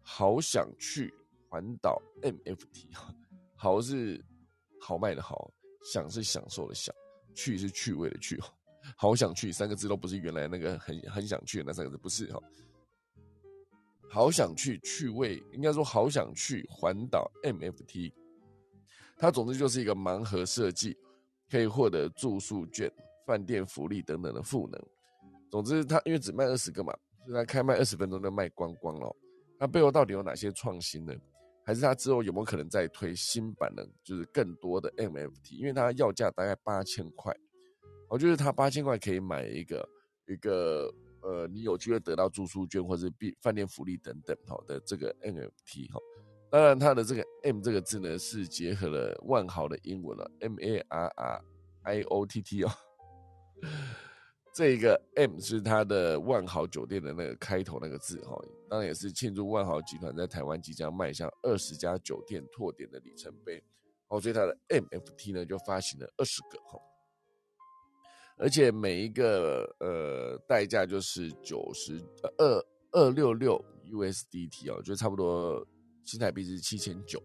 [0.00, 1.12] 好想去
[1.46, 3.14] 环岛 MFT 哈
[3.54, 4.24] 好是
[4.80, 5.52] 好卖的好，
[5.92, 6.94] 享是享受的享，
[7.34, 8.44] 去是趣味的去哦。
[8.96, 12.40] 好想去三个字都不是原来那个很很想去的那三个字，不是哈。
[14.08, 18.10] 好想去趣味，应该说好想去环岛 MFT。
[19.18, 20.96] 它总之就是一个盲盒设计，
[21.50, 22.90] 可以获得住宿券、
[23.26, 24.80] 饭店福利等等的赋能。
[25.50, 26.92] 总之，它因为只卖二十个嘛，
[27.24, 29.16] 所以它开卖二十分钟就卖光光了。
[29.58, 31.14] 它背后到底有哪些创新呢？
[31.64, 35.56] 还是它之后有没有可能再推新版的，就是更多的 MFT？
[35.56, 37.34] 因为它要价大概八千块，
[38.08, 39.88] 我觉得它八千块可以买一个
[40.26, 46.00] 一个呃，你有机会得到住宿券或者是饭店福利等等好的这个 NFT 哈。
[46.50, 51.44] 当然，它的这个 M 这个字呢，是结合了万豪的英文了，M A R R
[51.84, 52.70] I O T T 哦。
[54.54, 63.62] 这个 M 是它的万豪酒店的那个开头那个字哈，当然也是庆祝万豪集团在台湾即将迈向二十家酒店拓点的里程碑。
[64.08, 66.78] 哦，所以它的 MFT 呢就发行了二十个哈，
[68.36, 72.00] 而且每一个呃代价就是九十
[72.38, 75.66] 二二六六 USDT 哦，就差不多。
[76.04, 77.18] 新台币是七千九，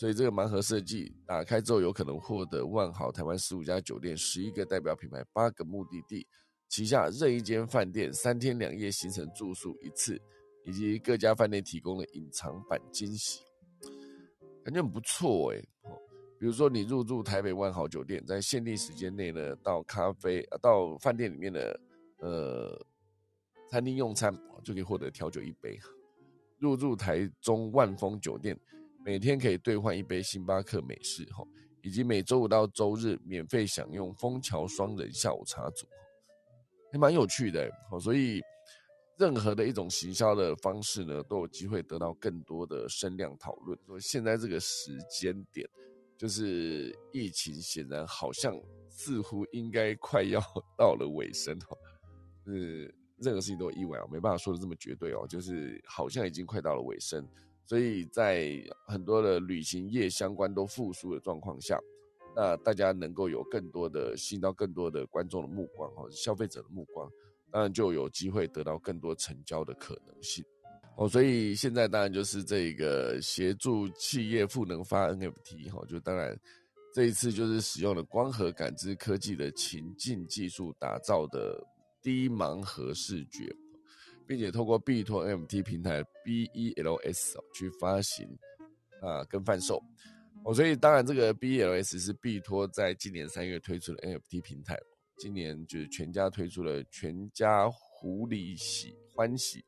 [0.00, 6.26] 所以这个盲盒设计打开之后，有可能获得万豪台湾十五家酒店、十一个代表品牌、八个目的地
[6.70, 10.18] 旗下任意间饭店三天两夜行程住宿一次，
[10.64, 13.42] 以及各家饭店提供的隐藏版惊喜，
[14.64, 15.62] 感觉很不错哎。
[16.38, 21.78] 比如说你入住台北万豪酒店，在限定时间内呢，到咖啡到饭店里面的
[22.20, 22.86] 呃
[23.68, 24.34] 餐厅用餐，
[24.64, 25.78] 就可以获得调酒一杯。
[26.56, 28.58] 入住台中万丰酒店，
[29.04, 31.44] 每天可以兑换一杯星巴克美式哈，
[31.82, 35.86] 以及每周五到周日免费享用枫桥双人下午茶组，
[36.92, 37.98] 还蛮有趣的哦。
[37.98, 38.40] 所以
[39.16, 43.78] 任何的一种行销的方式呢，都有机会得到更多的声量讨论。
[43.86, 45.68] 所以现在这个时间点，
[46.16, 48.54] 就是疫情显然好像
[48.88, 50.40] 似乎应该快要
[50.76, 51.76] 到了尾声哈，
[52.46, 52.92] 嗯。
[53.22, 55.26] 任何事情都有意外哦，没办法说的这么绝对哦。
[55.28, 57.22] 就是好像已经快到了尾声，
[57.70, 61.78] 所以在很多的旅行业相关都复苏的状况下，
[62.34, 67.08] 那大家能够有更多的吸引到更多的观众的目光或者消费者的目光，
[67.48, 70.44] 当然就有机会得到更多成交的可能性。
[70.96, 76.36] 哦，所以现在当然就是这个协助企业赋能发 NFT 哈，就当然
[76.92, 81.64] 这一次就是使用了光合感知科技的情境技术打造的
[82.02, 83.54] 低盲盒视觉。
[84.30, 88.28] 并且透过币托 NFT 平台 BELS 去发行
[89.00, 89.82] 啊跟贩售
[90.44, 94.78] 哦，所以当然这个 BELS 是币托在今年三月推出的 NFT 平台，
[95.18, 99.64] 今年就是全家推出了全家狐狸喜欢喜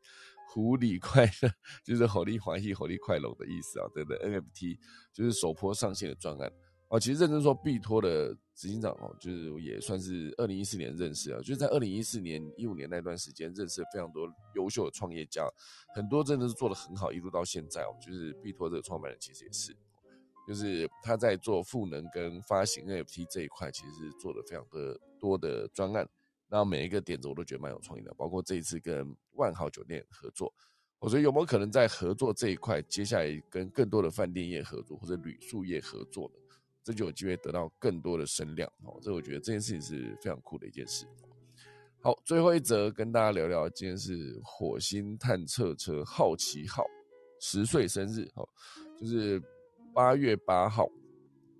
[0.49, 1.51] 狐狸快乐，
[1.83, 4.79] 就是狐狸欢喜狐狸快乐的意思啊，对的 NFT
[5.13, 6.49] 就是首波上线的专案。
[6.93, 15.49] 哦，其实认真说，币托的执行长哦，就是也算是二零一四年认识啊，就是在二零一四年、一五年那段时间，认识了非常多优秀的创业家，
[15.95, 19.75] 很多真的是做的很好，一路到现在哦，就是币托这个创办人其实也是，
[20.47, 26.07] 就是他在做赋能跟发行 NFT 这一块，其实是做的非常的多的专案，
[26.51, 30.53] 那每一个点子我都觉得蛮有创意的，包括这一次跟万豪酒店合作，
[30.99, 36.42] 我觉得有没有可能在合作这一块，接下来跟更多的饭店业合作或者旅宿业合作呢？
[36.85, 41.07] 这就有机会得到更多的声量哦，这我觉得这件事情是非常酷的一件事。
[42.01, 46.85] 好，最后一则跟大家聊聊，今天是火星探测车好奇号
[47.41, 48.49] 十岁生日哦，
[49.01, 49.41] 就是
[49.95, 50.89] 八月八号，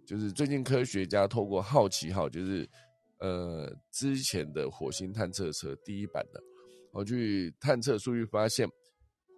[0.05, 2.69] 就是最近科学家透过好奇号，就是
[3.21, 6.43] 呃之前的火星探测车第一版的，
[6.93, 8.69] 我去探测数据发现，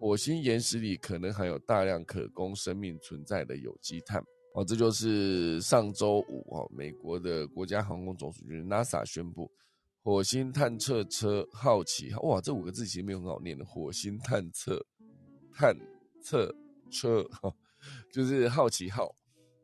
[0.01, 4.24] 火星岩石里可能含有大量可供生命存在的有机碳。
[4.55, 9.50] 哦，这就是上周五哦，美国的国家航空总署就是 NASA 宣布，
[10.00, 14.80] 火星探测车好奇号，哇，这五个字其实没有很好念的，火星探测
[15.52, 15.76] 探
[16.22, 16.55] 测
[16.88, 17.52] 车哈，
[18.12, 19.12] 就是好奇号，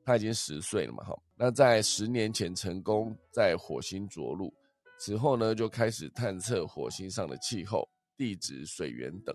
[0.05, 4.53] 它已经十岁了嘛，哈，那在十年前成功在火星着陆，
[4.99, 9.33] 此后呢就开始探测火星上的气候、地质、水源等，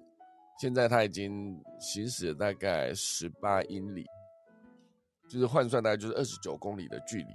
[0.59, 4.05] 现在它已经行驶了大概十八英里。
[5.27, 7.33] 就是换算大概就是二十九公里的距离，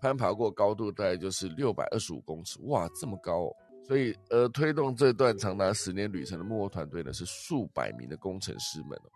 [0.00, 3.44] 攀爬过高度大概就是六百二十五公尺，哇，这么高！
[3.44, 3.56] 哦！
[3.84, 9.10] 所以，呃，推动这段长达十年旅程的幕后团队呢，是数百名的工程师们哦，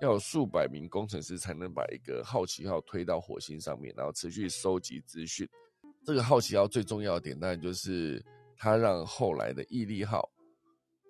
[0.00, 5.46] 要有数百名工程师才能把一个好奇号推到火星上面，然后持续收集资讯。
[6.04, 8.24] 这个好奇号最重要的点，当然就是
[8.56, 10.26] 它让后来的毅力号、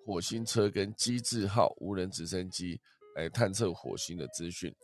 [0.05, 2.79] 火星车跟机智号无人直升机
[3.15, 4.75] 来探测火星的资讯。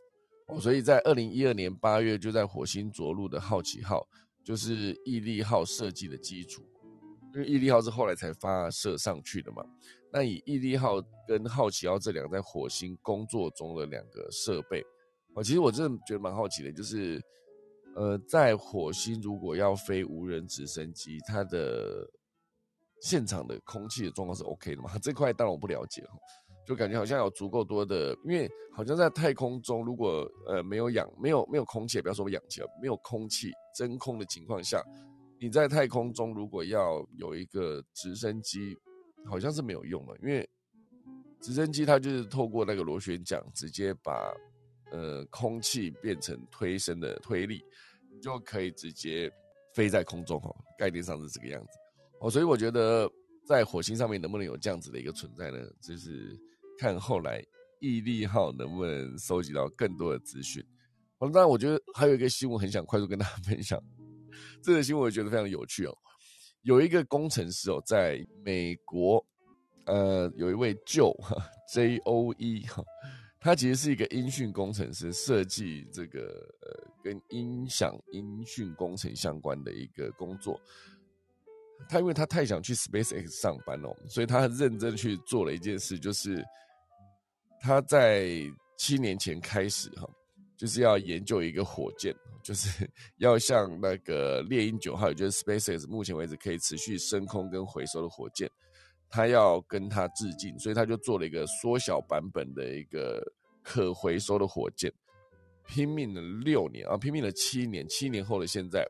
[0.46, 4.06] 哦，所以在二零一二年八月就在火星着陆的好奇号，
[4.44, 6.62] 就是毅力号设计的基础，
[7.34, 9.64] 因为毅力号是后来才发射上去的嘛。
[10.12, 14.82] 那以毅力号跟好奇号这两个在火星工作中的两个设备，
[15.34, 17.20] 我，其实我真的觉得蛮好奇的，就是，
[17.96, 22.08] 呃，在火星如果要飞无人直升机，它的
[23.02, 24.96] 现场的空气的状况是 OK 的吗？
[25.02, 26.16] 这块当然我不了解哈。
[26.66, 34.82] 就感觉好像有足够多的，因为好像在太空中，如果呃没有氧、没有没有空气，不要说氧气了，没有空气真空的情况下，
[35.38, 38.76] 你在太空中如果要有一个直升机，
[39.26, 40.48] 好像是没有用的，因为
[41.40, 44.34] 直升机它就是透过那个螺旋桨直接把
[44.90, 47.62] 呃空气变成推升的推力，
[48.20, 49.30] 就可以直接
[49.72, 51.78] 飞在空中哈，概念上是这个样子
[52.18, 53.08] 哦，所以我觉得
[53.46, 55.58] 在火星上面能不能有这样子的一个存在呢？
[55.80, 56.36] 就是。
[56.78, 57.44] 看后来
[57.80, 60.64] 毅力号能不能收集到更多的资讯。
[61.18, 63.82] 当然，我觉得还有一个新闻很想快速跟大家 分享。
[64.62, 65.96] 这个新闻我觉得非常有趣哦。
[66.62, 69.24] 有一个工程师哦，在美国，
[69.86, 71.16] 呃，有一位 Joe
[71.72, 72.84] J O E 哈，
[73.40, 76.20] 他其实是一个音讯工程师，设计这个
[76.60, 80.60] 呃跟音响音讯工程相关的一个工作。
[81.88, 86.44] 他因为他太想去 SpaceX 上班了，所以他认真去做了一件事，就是。
[87.60, 88.28] 他在
[88.76, 90.08] 七年前开始哈，
[90.56, 92.88] 就是要研究一个火箭，就是
[93.18, 98.50] 要像那个猎鹰九号，也就是 SpaceX 目前为止可以持续升空跟回收的火箭，
[99.08, 103.22] 他要跟他致敬，所以他就做了一个缩小版本的一个
[103.62, 104.92] 可回收的火箭，
[105.66, 108.86] 拼命了六年啊，拼命了七年，七年后的现在，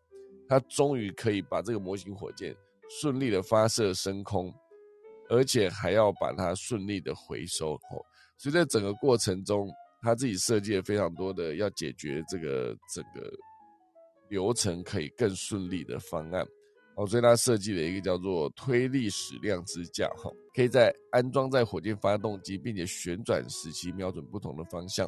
[0.48, 2.54] 他终于可以把这个模型火箭
[3.00, 4.52] 顺利的发射升空，
[5.28, 8.04] 而且还要把它顺利的回收哦。
[8.39, 9.68] 所以在整个过程中，
[10.03, 13.32] 他自己设计了非常多的要解决这个整个
[14.28, 16.47] 流程可以更顺利的方案。
[16.97, 25.07] 哦，所以他设计了一个叫做推力矢量支架，哈，可以在安装在火箭发动机，并且旋转时期瞄准不同的方向，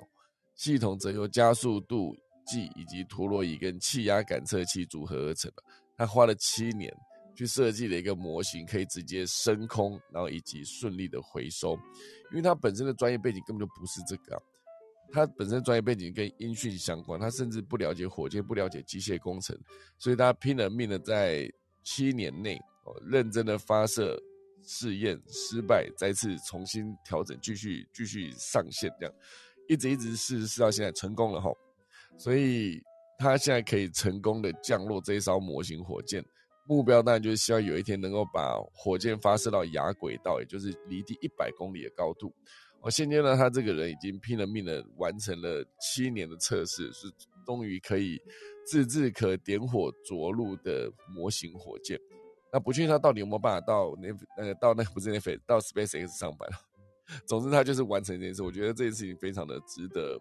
[0.55, 2.15] 系统则由加速度
[2.47, 5.63] 计以及陀螺仪跟气压感测器组合而成的。
[5.97, 6.95] 他花了七年
[7.35, 11.75] 去设计了一个模型，可以直接升空，然后以及顺利的回收。
[12.31, 14.43] 因为他本身的专业背景根本就不是这个，
[15.13, 19.59] 他本身专业背景跟音讯相关，他甚至不了解火箭，不了解机械工程，
[19.99, 21.51] 所以他拼了命的在
[21.83, 24.21] 七年内哦，认真的发射
[24.63, 29.15] 试验失败，再次重新调整，继续继续上线，这样
[29.69, 31.51] 一直一直试试到现在成功了哈，
[32.17, 32.83] 所以。
[33.21, 36.25] 他现在可以成功的降落这一艘模型火箭，
[36.69, 42.31] 目标当然就是希望有一天能够把火箭发射到亚轨道，也就是离地一百公里的高度。
[42.81, 47.11] 我现阶段他这个人已经拼了命的完成了七年的测试，是
[47.47, 48.21] 终于可以
[48.67, 51.99] 自制可点火着陆的模型火箭。
[52.53, 56.49] 那不确定他到底有没有办法到那那个到那个不是那飞到 SpaceX 上班
[57.27, 60.21] 总之他就是完成这件事，我觉得这件事情非常的值得。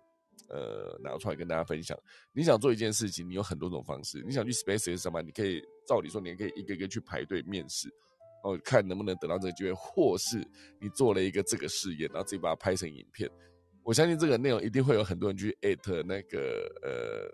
[0.50, 1.98] 呃，拿出来跟大家分享。
[2.34, 4.24] 你想做一件事情，你有很多种方式。
[4.26, 7.90] 你想去 SpaceX 上班，你可以照理说，你可以一个个去排队面试，
[8.44, 10.38] 哦，看能不能得到这个机会，或是
[10.80, 13.30] 你做了一个这个试验，然后自己把它拍成影片。
[13.84, 17.32] 我相信这个内容一定会有很多人去艾特那个呃，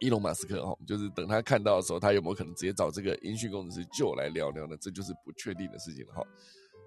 [0.00, 4.76] 伊隆马斯克哈，就是等他看到的时候，他有没有可能直接找这个音讯工程师就来聊聊呢？
[4.80, 6.22] 这就是不确定的事情了哈。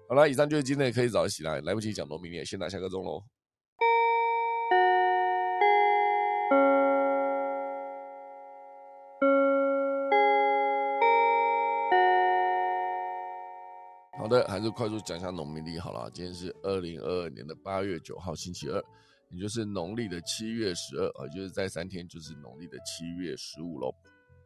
[0.08, 3.22] 好了，以上就是今天可以早起来，来不及讲农民也先打下个钟喽。
[14.28, 16.10] 好的，还是快速讲一下农民历好了。
[16.12, 18.78] 今天是二零二二年的八月九号，星期二，
[19.30, 23.90] 也就是农历的七月十二啊，就是在三天就是农历的七月十五喽，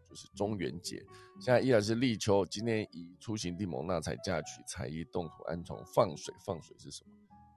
[0.09, 1.05] 就是中元节。
[1.41, 7.11] 现在依然是立秋，今天以出行地蒙纳采嫁娶采衣动土安床放水，放水是什么？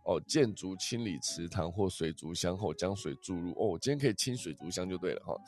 [0.06, 3.52] 哦，建筑清理池塘或水族箱后将水注入。
[3.52, 5.40] 哦，今天可以清水族箱就对了哈。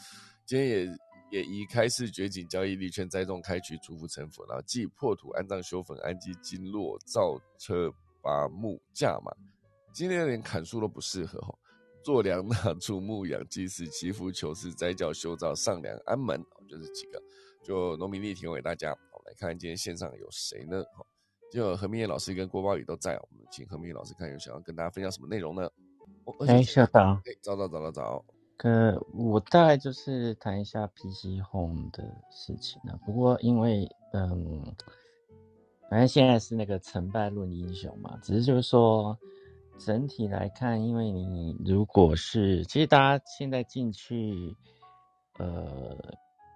[0.46, 0.98] 今天也。
[1.30, 9.32] 也宜开市掘井交易利圈栽种开渠除福成佛，然后即破土安葬修坟安基经络造车拔木架马。
[9.94, 11.58] 今天连砍树都不适合哈，
[12.04, 17.22] 做梁纳畜牧养祭祀祈福求事斋教修造上梁安门，就是几个
[17.64, 18.92] 就农民力提供给大家。
[18.92, 20.84] 我们来看看今天线上有谁呢？
[20.96, 21.06] 哈，
[21.52, 25.70] 就何明业老师跟郭宝宇都在，我们请何明业老师看有想要跟大家分享什么内容呢？
[26.48, 28.26] 哎，校长，哎，早早早早早。
[28.64, 33.00] 呃，我大概就是谈一下 PC Home 的事情了。
[33.06, 34.64] 不过因为，嗯，
[35.90, 39.16] 反正现在是那个成败论英雄嘛，只是就是说，
[39.78, 44.56] 整体来看，因为你如果是，其实大家现在进去，
[45.38, 45.96] 呃，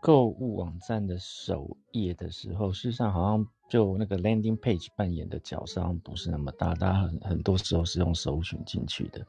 [0.01, 9.23] 购物网站的首页的时候，事实上好像就那个 Landing Page 扮演的角色不是那么大，大家很很多时候是用搜寻进去的。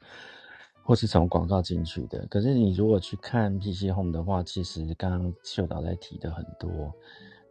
[0.85, 6.93] 或是从广告进去的，可是你如果去看 PC Home 的话，其实刚刚秀导在提的很多，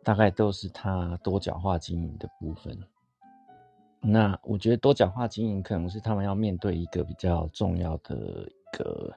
[0.04, 2.78] 大概都是他多角化经营的部分。
[4.02, 9.14] 那我觉得多角化经营可能是他们要面对一个比较重要的一个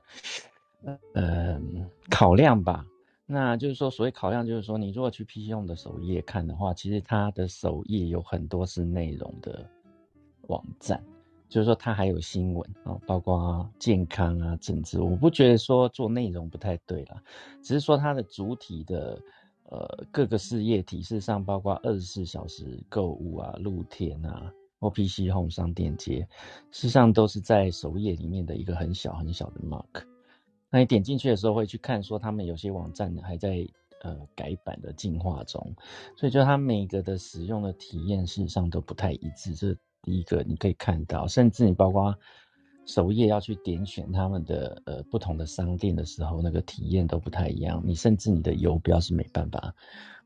[1.15, 1.61] 呃
[2.11, 2.85] 考量吧。
[3.27, 9.67] 那就是说，所谓考量，就是说你如果去 PC Home 的首页看的话，其实它的首页有很多是内容的
[10.49, 11.03] 网站。
[11.49, 15.01] 就是说，它还有新闻啊，包括健康啊、政治。
[15.01, 17.23] 我不觉得说做内容不太对啦，
[17.63, 19.21] 只是说它的主体的
[19.71, 26.27] 呃各个事业体，事实上包括二十四小时购物啊、露天啊、OPC Home 商店街，
[26.73, 30.05] 事实上都是在首页里面的一个很小很小的 mark。
[30.71, 33.65] 那你点进去的时候会去看，说他们有些网站还在
[34.03, 35.73] 呃改版的进化中，
[36.17, 39.55] 所以就它每个的使用的体验事实上都不太一致。
[39.55, 42.15] 这第一个你可以看到，甚至你包括
[42.87, 47.83] 首页要去点选他们的呃不同的商店的时候，那个体验都不太一样。
[47.85, 49.75] 你甚至你的游标是没办法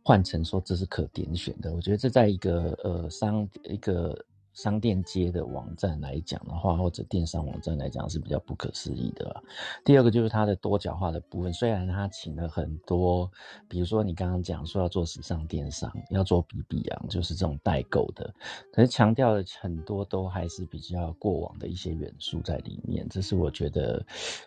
[0.03, 1.73] 换成说这是可点选的。
[1.73, 4.25] 我觉得这在一个呃商一个。
[4.59, 9.41] 商店街的网站来讲的话，或者电商网站来讲是比较不可思议的。
[9.85, 13.31] 第二个就是它的多角化的部分，虽然它请了很多，
[13.69, 18.35] 比如说你刚刚讲说要做时尚电商，要做 B B 啊，就是这种代购的，
[18.73, 23.07] 可是强调的很多都还是比较过往的一些元素在里面。
[23.09, 24.05] 这是我觉得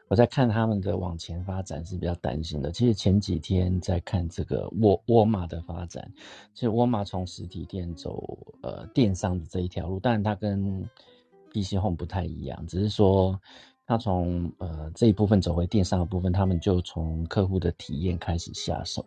[0.10, 2.70] 我在看他们的往前发展是比较担心的。
[2.70, 6.12] 其实前几天在看这个沃沃玛的发展，
[6.54, 10.01] 其实沃玛从实体店走呃电商的这一条路。
[10.02, 10.84] 但它跟
[11.52, 13.40] PC Home 不太一样，只是说
[13.86, 19.06] 它从呃这一部分走回电商的部分，他们就从客户的体验开始下手，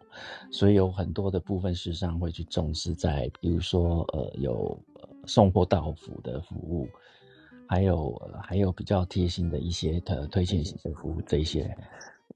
[0.50, 4.78] 所以有很多的部分事实上会去重视在，比如说呃有
[5.26, 6.86] 送货到府的服务，
[7.66, 11.76] 还有还有比较贴心的一些呃推荐型的服务这一些。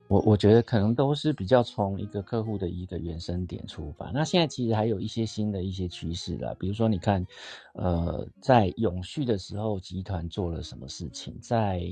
[0.09, 4.11] 我我觉得可能都是比较从一个客户的一个原生点出发。
[4.11, 7.27] 那现在其实还有一些新的一些趋势了，比如说你看，
[7.75, 11.39] 呃，在永续的时候，集团做了什么事情？
[11.43, 11.83] 在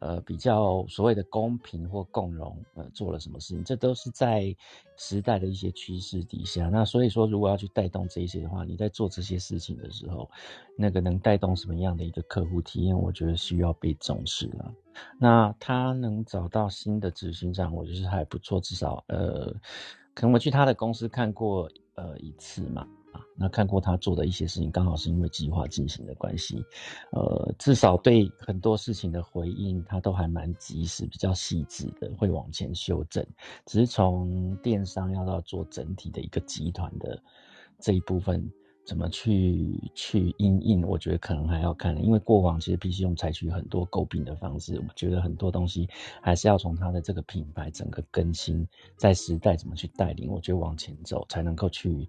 [0.00, 3.64] 呃，比较所谓的公平或共荣，呃，做了什么事情？
[3.64, 4.54] 这都是在
[4.96, 6.68] 时代的一些趋势底下。
[6.68, 10.30] 那所以说，如果要去带动这些的话，你在做这些事情的时候，
[10.76, 12.98] 那个能带动什么样的一个客户体验？
[12.98, 14.74] 我觉得需要被重视了。
[15.18, 18.60] 那他能找到新的执行长，我觉得还不错。
[18.60, 19.46] 至少，呃，
[20.12, 22.86] 可能我去他的公司看过，呃，一次嘛。
[23.36, 26.64] 那看过他做的一些事情，刚好是因为计划进行的关系，
[27.12, 33.24] 呃，至少对很多事情的回应，他都还蛮及时，比较细致的，会往前修正。
[33.66, 37.20] 只是从电商要到做整体的一个集团的
[37.78, 38.48] 这一部分，
[38.86, 45.88] 怎么去去应应，我觉得可能还要看，因为过往其实 PC 用采取很多诟病的方式，我觉得很多东西
[46.20, 52.06] 还是要从他的这个品牌整个更新，在时代怎么去带领，我觉得往前走才能够去，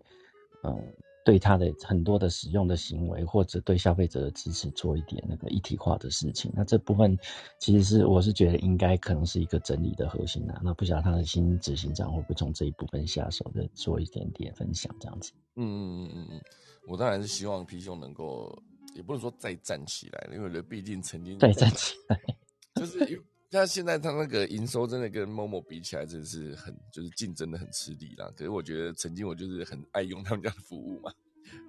[0.67, 0.93] 嗯。
[1.25, 7.17] 对他的很多的使用的行为，或者对消费者的支持做一点那个一体化的事情，那这部分
[7.57, 10.61] 其实是我是觉得应该可能是一个整理的核心啊。
[10.63, 15.31] 那不晓得他的新执行长会不会从这一部分下手的做一点点分享这样子？
[15.55, 16.41] 嗯嗯嗯嗯嗯，
[16.87, 18.55] 我当然是希望皮兄能够，
[18.95, 22.21] 也不能说再站起来，因为毕竟曾经再站起来，
[22.79, 23.23] 就是因为。
[23.55, 28.29] 那现在他那个营收真的跟某某比起来，真的是很就是竞争的很吃力啦。
[28.35, 31.09] 可是我觉得曾经我就是很爱用他们家的服务嘛，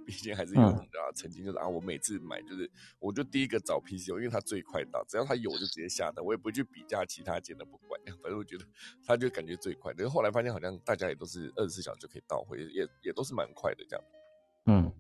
[0.05, 1.15] 毕竟还是有的啊。
[1.15, 2.69] 曾经就是啊，我每次买就是
[2.99, 8.65] 我就第一个找 PC，因为它最快到，只要它有我就直接下单，我也不会去比价其他间的不管， 反正我觉得
[9.05, 9.95] 它就感觉最快。
[9.97, 14.05] 但是后来发现好像大家也都是二十四小时就可以到货，也也都是蛮快的这样。
[14.67, 14.93] 嗯，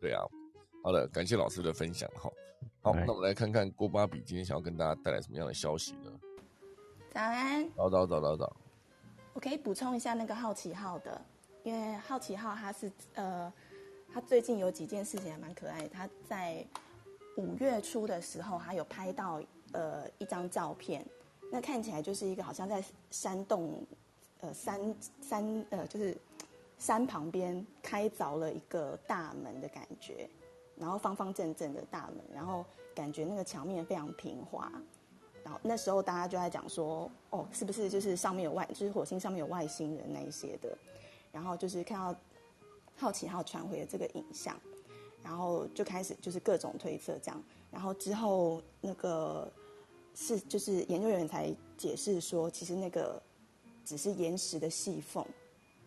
[0.00, 0.22] 对啊。
[0.82, 2.30] 好的，感谢老师的分享哈。
[2.80, 6.10] 好，那我们来看看郭巴比今天想要跟大家带来什么样的消息呢？
[7.12, 8.56] 早安，早早早早早。
[9.32, 11.20] 我可以补充一下那个好奇号的，
[11.64, 13.52] 因为好奇号它是呃，
[14.12, 15.88] 它最近有几件事情还蛮可爱的。
[15.88, 16.64] 它在
[17.36, 19.42] 五月初的时候，它有拍到
[19.72, 21.04] 呃一张照片，
[21.50, 23.84] 那看起来就是一个好像在山洞
[24.40, 26.16] 呃山山呃就是
[26.78, 30.30] 山旁边开凿了一个大门的感觉，
[30.76, 34.70] 然后方方正正的大门，然后感觉那个墙面非常平滑。
[35.44, 40.76] 然后那时候大家就在讲说，哦，是不是就是上面有外，就是火星上面有外星人那一些的，
[41.32, 42.18] 然后就是看到
[42.96, 44.58] 好奇号传回的这个影像，
[45.22, 49.50] 然后就开始就是各种推测这样，然后之后那个
[50.14, 53.20] 是就是研究人员才解释说，其实那个
[53.84, 55.24] 只是岩石的细缝，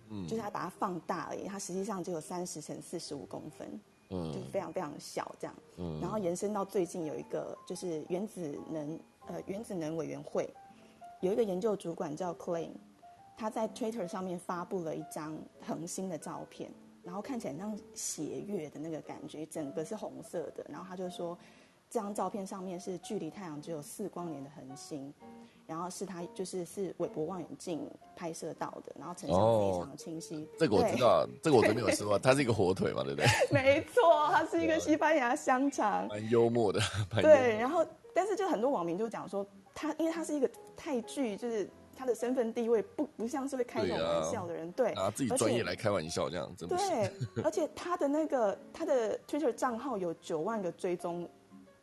[0.09, 3.79] 嗯，就是他把它放大而已，它实际上只有三十乘四十五公分，
[4.09, 8.99] 嗯，就是非常非常小这样，嗯，然后延伸到最近有一个就是原子能。
[9.25, 10.53] 呃，原子能委员会
[11.21, 12.67] 有一个研究主管叫 Clay，
[13.37, 16.69] 他在 Twitter 上面发布了一张恒星的照片，
[17.01, 20.65] 然后看起来像血月的那个感觉，整个是红色的。
[20.67, 21.37] 然后他就说，
[21.93, 25.13] 这张照片上面是距离太阳只有四光年的恒星，
[25.67, 30.49] 然后是它就是是韦伯望远镜拍摄到的，然后成像非常清晰。
[30.57, 33.27] 这个我知道，这个我真的有说，它是一个火腿嘛，对不对？
[33.53, 36.07] 没错，它是一个西班牙香肠。
[36.07, 36.79] 蛮幽默的，
[37.21, 37.85] 对，然后。
[38.15, 47.11] 但是就很多网民就讲说，他因为他是一个太具，就是他的身份地位不不像是会开这种玩笑的人，对，拿自己专业来开玩笑这样，真的对，
[47.43, 51.27] 而且他的那个他的 Twitter 账号有九万个追踪，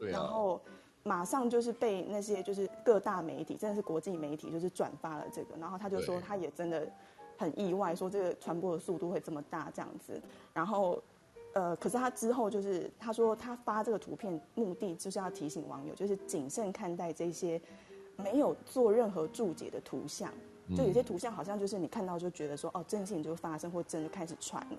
[0.01, 0.61] 对，然后
[1.05, 6.91] 马上就是被那些就是各大媒体，真的是国际媒体就是转发了这个，然后他就说他也真的
[7.39, 10.21] 很意外，说这个传播的速度会这么大这样子，
[10.53, 11.01] 然后。
[11.53, 17.61] 呃，可是他之后就是他说他发这个图片目的就是要提醒网友，就是谨慎看待这些
[18.15, 20.33] 没有做任何注解的图像。
[20.77, 24.79] 就有些图像好像就是你看到就觉得说哦，真情就发生或真就开始传了。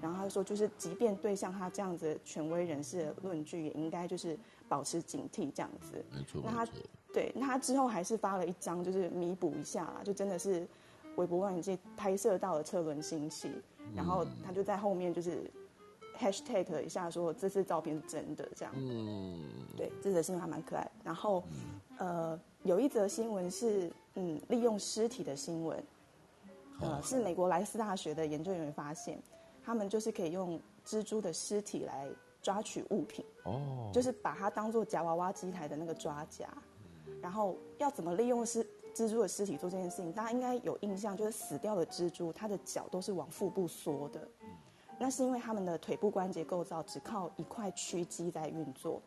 [0.00, 4.38] 然后他说就是即便对像他这样子权威人士的论据，也应该就是
[4.68, 6.04] 保持警惕这样子。
[6.10, 6.42] 没错。
[6.44, 6.72] 那他
[7.12, 10.66] 对那他之后还是发了一张，就是弥补一下，就真的是
[11.16, 13.50] 微博望远镜拍摄到了车轮星系，
[13.94, 15.50] 然后他就在后面就是。
[16.18, 19.38] hashtag 一下说这次照片是真的这样，嗯，
[19.76, 20.90] 对，这则新闻还蛮可爱。
[21.04, 21.44] 然后，
[21.98, 25.84] 呃，有一则新闻是，嗯，利用尸体的新闻，
[26.80, 29.22] 呃，是美国莱斯大学的研究人员发现，
[29.62, 32.08] 他们就是可以用蜘蛛的尸体来
[32.46, 36.46] 抓取物品，哦，就是把它当做夹娃娃机台的那个抓夹，
[37.20, 40.12] 然后要怎么利用是蜘蛛的尸体做这件事情？
[40.12, 44.28] 大家应该有印象，就是死掉的蜘蛛，它的脚都是往腹部缩的。
[44.96, 49.02] 那是因为它们的腿部关节构造只靠一块屈肌在运作，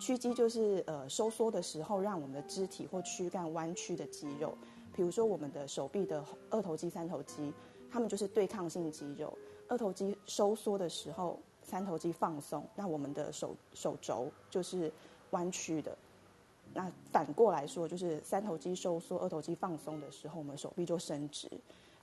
[0.00, 4.56] 屈肌就是呃收缩的时候，让我们的肢体或躯干弯曲的肌肉。
[4.94, 7.52] 比如说我们的手臂的二头肌、三头肌，
[7.90, 9.36] 它们就是对抗性肌肉。
[9.68, 11.38] 二头肌收缩的时候，
[11.68, 14.90] 三头肌放松，那我们的手手肘就是
[15.32, 15.94] 弯曲的。
[16.72, 21.46] 那反过来说，就是三头肌收缩、二头肌放松的时候，我们手臂就伸直。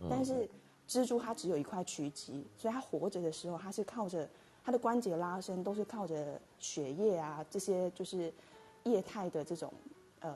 [0.08, 0.48] 但是
[0.88, 4.30] 蜘蛛它只有一块屈肌，所以它活着的时候，它是靠着
[4.64, 8.32] 它的关节拉伸，都是靠着血液啊这些就是
[8.84, 9.74] 液态的这种
[10.20, 10.36] 呃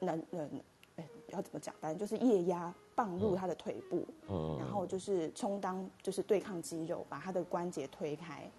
[0.00, 0.50] 能能
[0.96, 1.74] 哎要怎么讲？
[1.80, 8.50] 反正就是液压放入他的腿部，嗯然后就是充当就是对抗肌肉，把他的关节推开。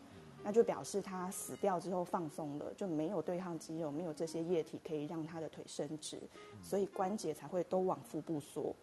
[0.46, 6.20] 那就表示他死掉之后放松了，就没有对抗肌肉，没有这些液体可以让他的腿伸直，
[6.62, 8.76] 所以关节才会都往腹部缩。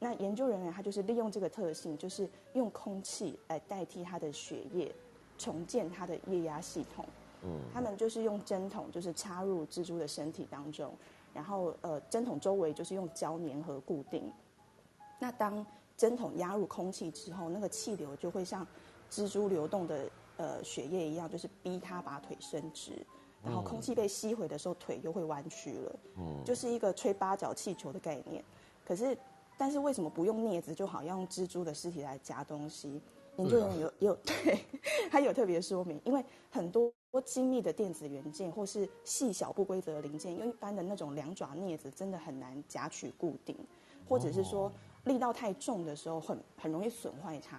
[0.00, 4.92] 那研究人员他就是利用这个特性，就是用空气来代替他的血液，
[5.38, 7.04] 重建他的液压系统。
[7.44, 10.92] 嗯他们就是用针筒，就是插入蜘蛛的身体当中，
[11.36, 14.32] 然后呃针筒周围就是用胶粘合固定。
[15.20, 15.64] 那当
[15.94, 18.66] 针筒压入空气之后，那个气流就会像
[19.10, 22.92] 蜘蛛流动的呃血液一样，就是逼它把腿伸直。
[23.44, 28.42] 然后空气被吸回的时候，腿又会弯曲了，嗯就是一个吹八角气球的概念。
[28.84, 29.16] 可是，
[29.58, 33.00] 但是为什么不用镊子就好，要用蜘蛛的尸体来夹东西？
[33.36, 34.58] 研究人员有也有 对，
[35.10, 43.56] 他有特别说明，因为很多精密的电子元件或是细小不规则的零件，用一般的那种两爪镊子真的很难夹取固定，
[44.08, 44.70] 或者是说
[45.04, 47.58] 力道太重的时候很很容易损坏它。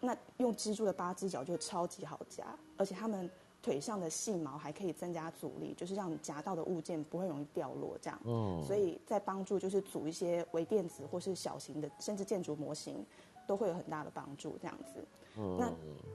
[0.00, 2.44] 那用蜘蛛的八只脚就超级好夹，
[2.76, 3.30] 而且它们
[3.62, 8.20] 腿上的细毛还可以增加阻力，就是让你夹到的物件不会容易掉落这样。
[8.26, 13.02] 嗯所以在帮助就是组一些微电子或是小型的甚至建筑模型，
[13.46, 15.02] 都会有很大的帮助这样子。
[15.36, 15.72] 那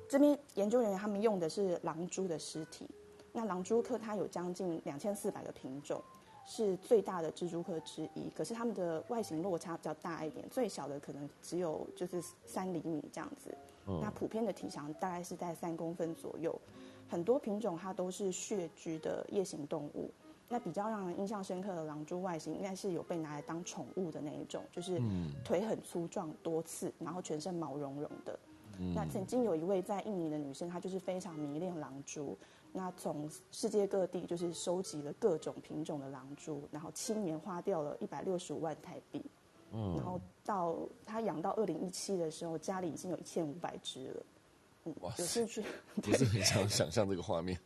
[0.07, 2.87] 这边研究人员他们用的是狼蛛的尸体，
[3.31, 6.01] 那狼蛛科它有将近两千四百个品种，
[6.45, 8.29] 是最大的蜘蛛科之一。
[8.35, 13.55] 可是它们的外形落差比较大一点，最小的可能只有就是三厘米这样子。
[14.01, 16.59] 那普遍的体长大概是在三公分左右。
[17.07, 20.11] 很多品种它都是穴居的夜行动物。
[20.47, 24.99] 那比较让人印象深刻的狼蛛外形，应该是有被拿来当宠物的那一种，就是
[25.43, 28.39] 腿很粗壮、多刺，然后全身毛茸茸的。
[28.95, 32.37] 那曾经有一位在印尼的女生，她就是非常迷恋狼蛛，
[32.71, 39.23] 那从世界各地就是收集了各种品种的狼蛛，然后七年花掉了一百六十五万台币。
[39.71, 44.25] 嗯然后到她养到二零一七的时候，家里已经有一千五百只了。
[44.85, 45.63] 嗯哇，有兴趣
[46.01, 47.59] 不是很想想象这个画面。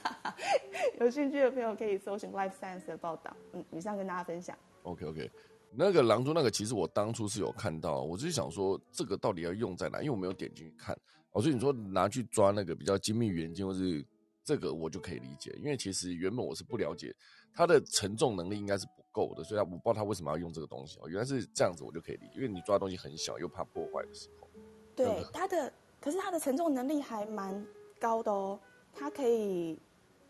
[1.00, 3.36] 有兴趣的朋友可以搜寻 Life Science 的报道。
[3.52, 4.56] 嗯，以上跟大家分享。
[4.84, 5.30] OK OK，
[5.72, 10.96] 那个狼蛛那个其实我当初是有看到，我就是想说这个到底要用在哪，因为我没有点进去看。
[11.32, 14.04] 哦，所以你说拿去抓那个比较精密元件，或是
[14.42, 17.14] 这个我就可以理解，因为其实原本我是不了解
[17.54, 21.08] 它的承重能力应该是不够的，所以我不知道它为什么要用这个东西哦。
[21.08, 24.48] 原来是这样子，我就可以理解，因为你抓东西很小，又怕破坏的时候。
[24.96, 27.64] 对它的，可是它的承重能力还蛮
[28.00, 28.58] 高的哦，
[28.92, 29.78] 它可以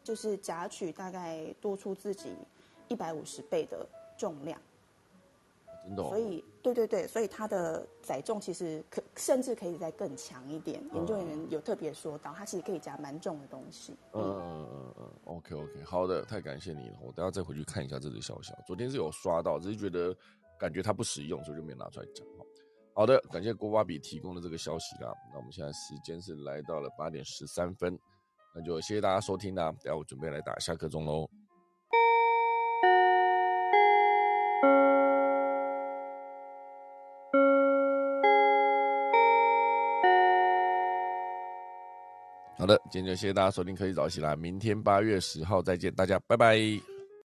[0.05, 2.35] 就是夹取大概多出自己
[2.89, 3.89] 一百五十倍的
[4.19, 4.61] 重量，
[5.85, 10.83] 真的、哦，所以对对对，所以它的载重其实可甚至可以再更强一点。
[10.93, 13.97] 研究人员有特别说到，它其实可以夹蛮重的东西。
[14.13, 18.53] 嗯嗯嗯嗯嗯，OK OK，好的，太感谢你了，我等下再回去看一下这个消息。
[18.67, 20.15] 昨天是有刷到，只是觉得
[20.59, 22.27] 感觉它不实用，所以就没拿出来讲。
[22.37, 22.45] 好
[22.93, 25.13] 好的，感谢郭巴比提供的这个消息啦。
[25.33, 27.99] 那我们现在时间是来到了八点十三分，
[28.55, 29.73] 那就谢谢大家收听啦。
[29.83, 31.27] 等下我准备来打下课钟喽。
[42.61, 46.90] 好的，今天就谢谢大家收听科技早起啦，明天八月十号再见，大家拜拜。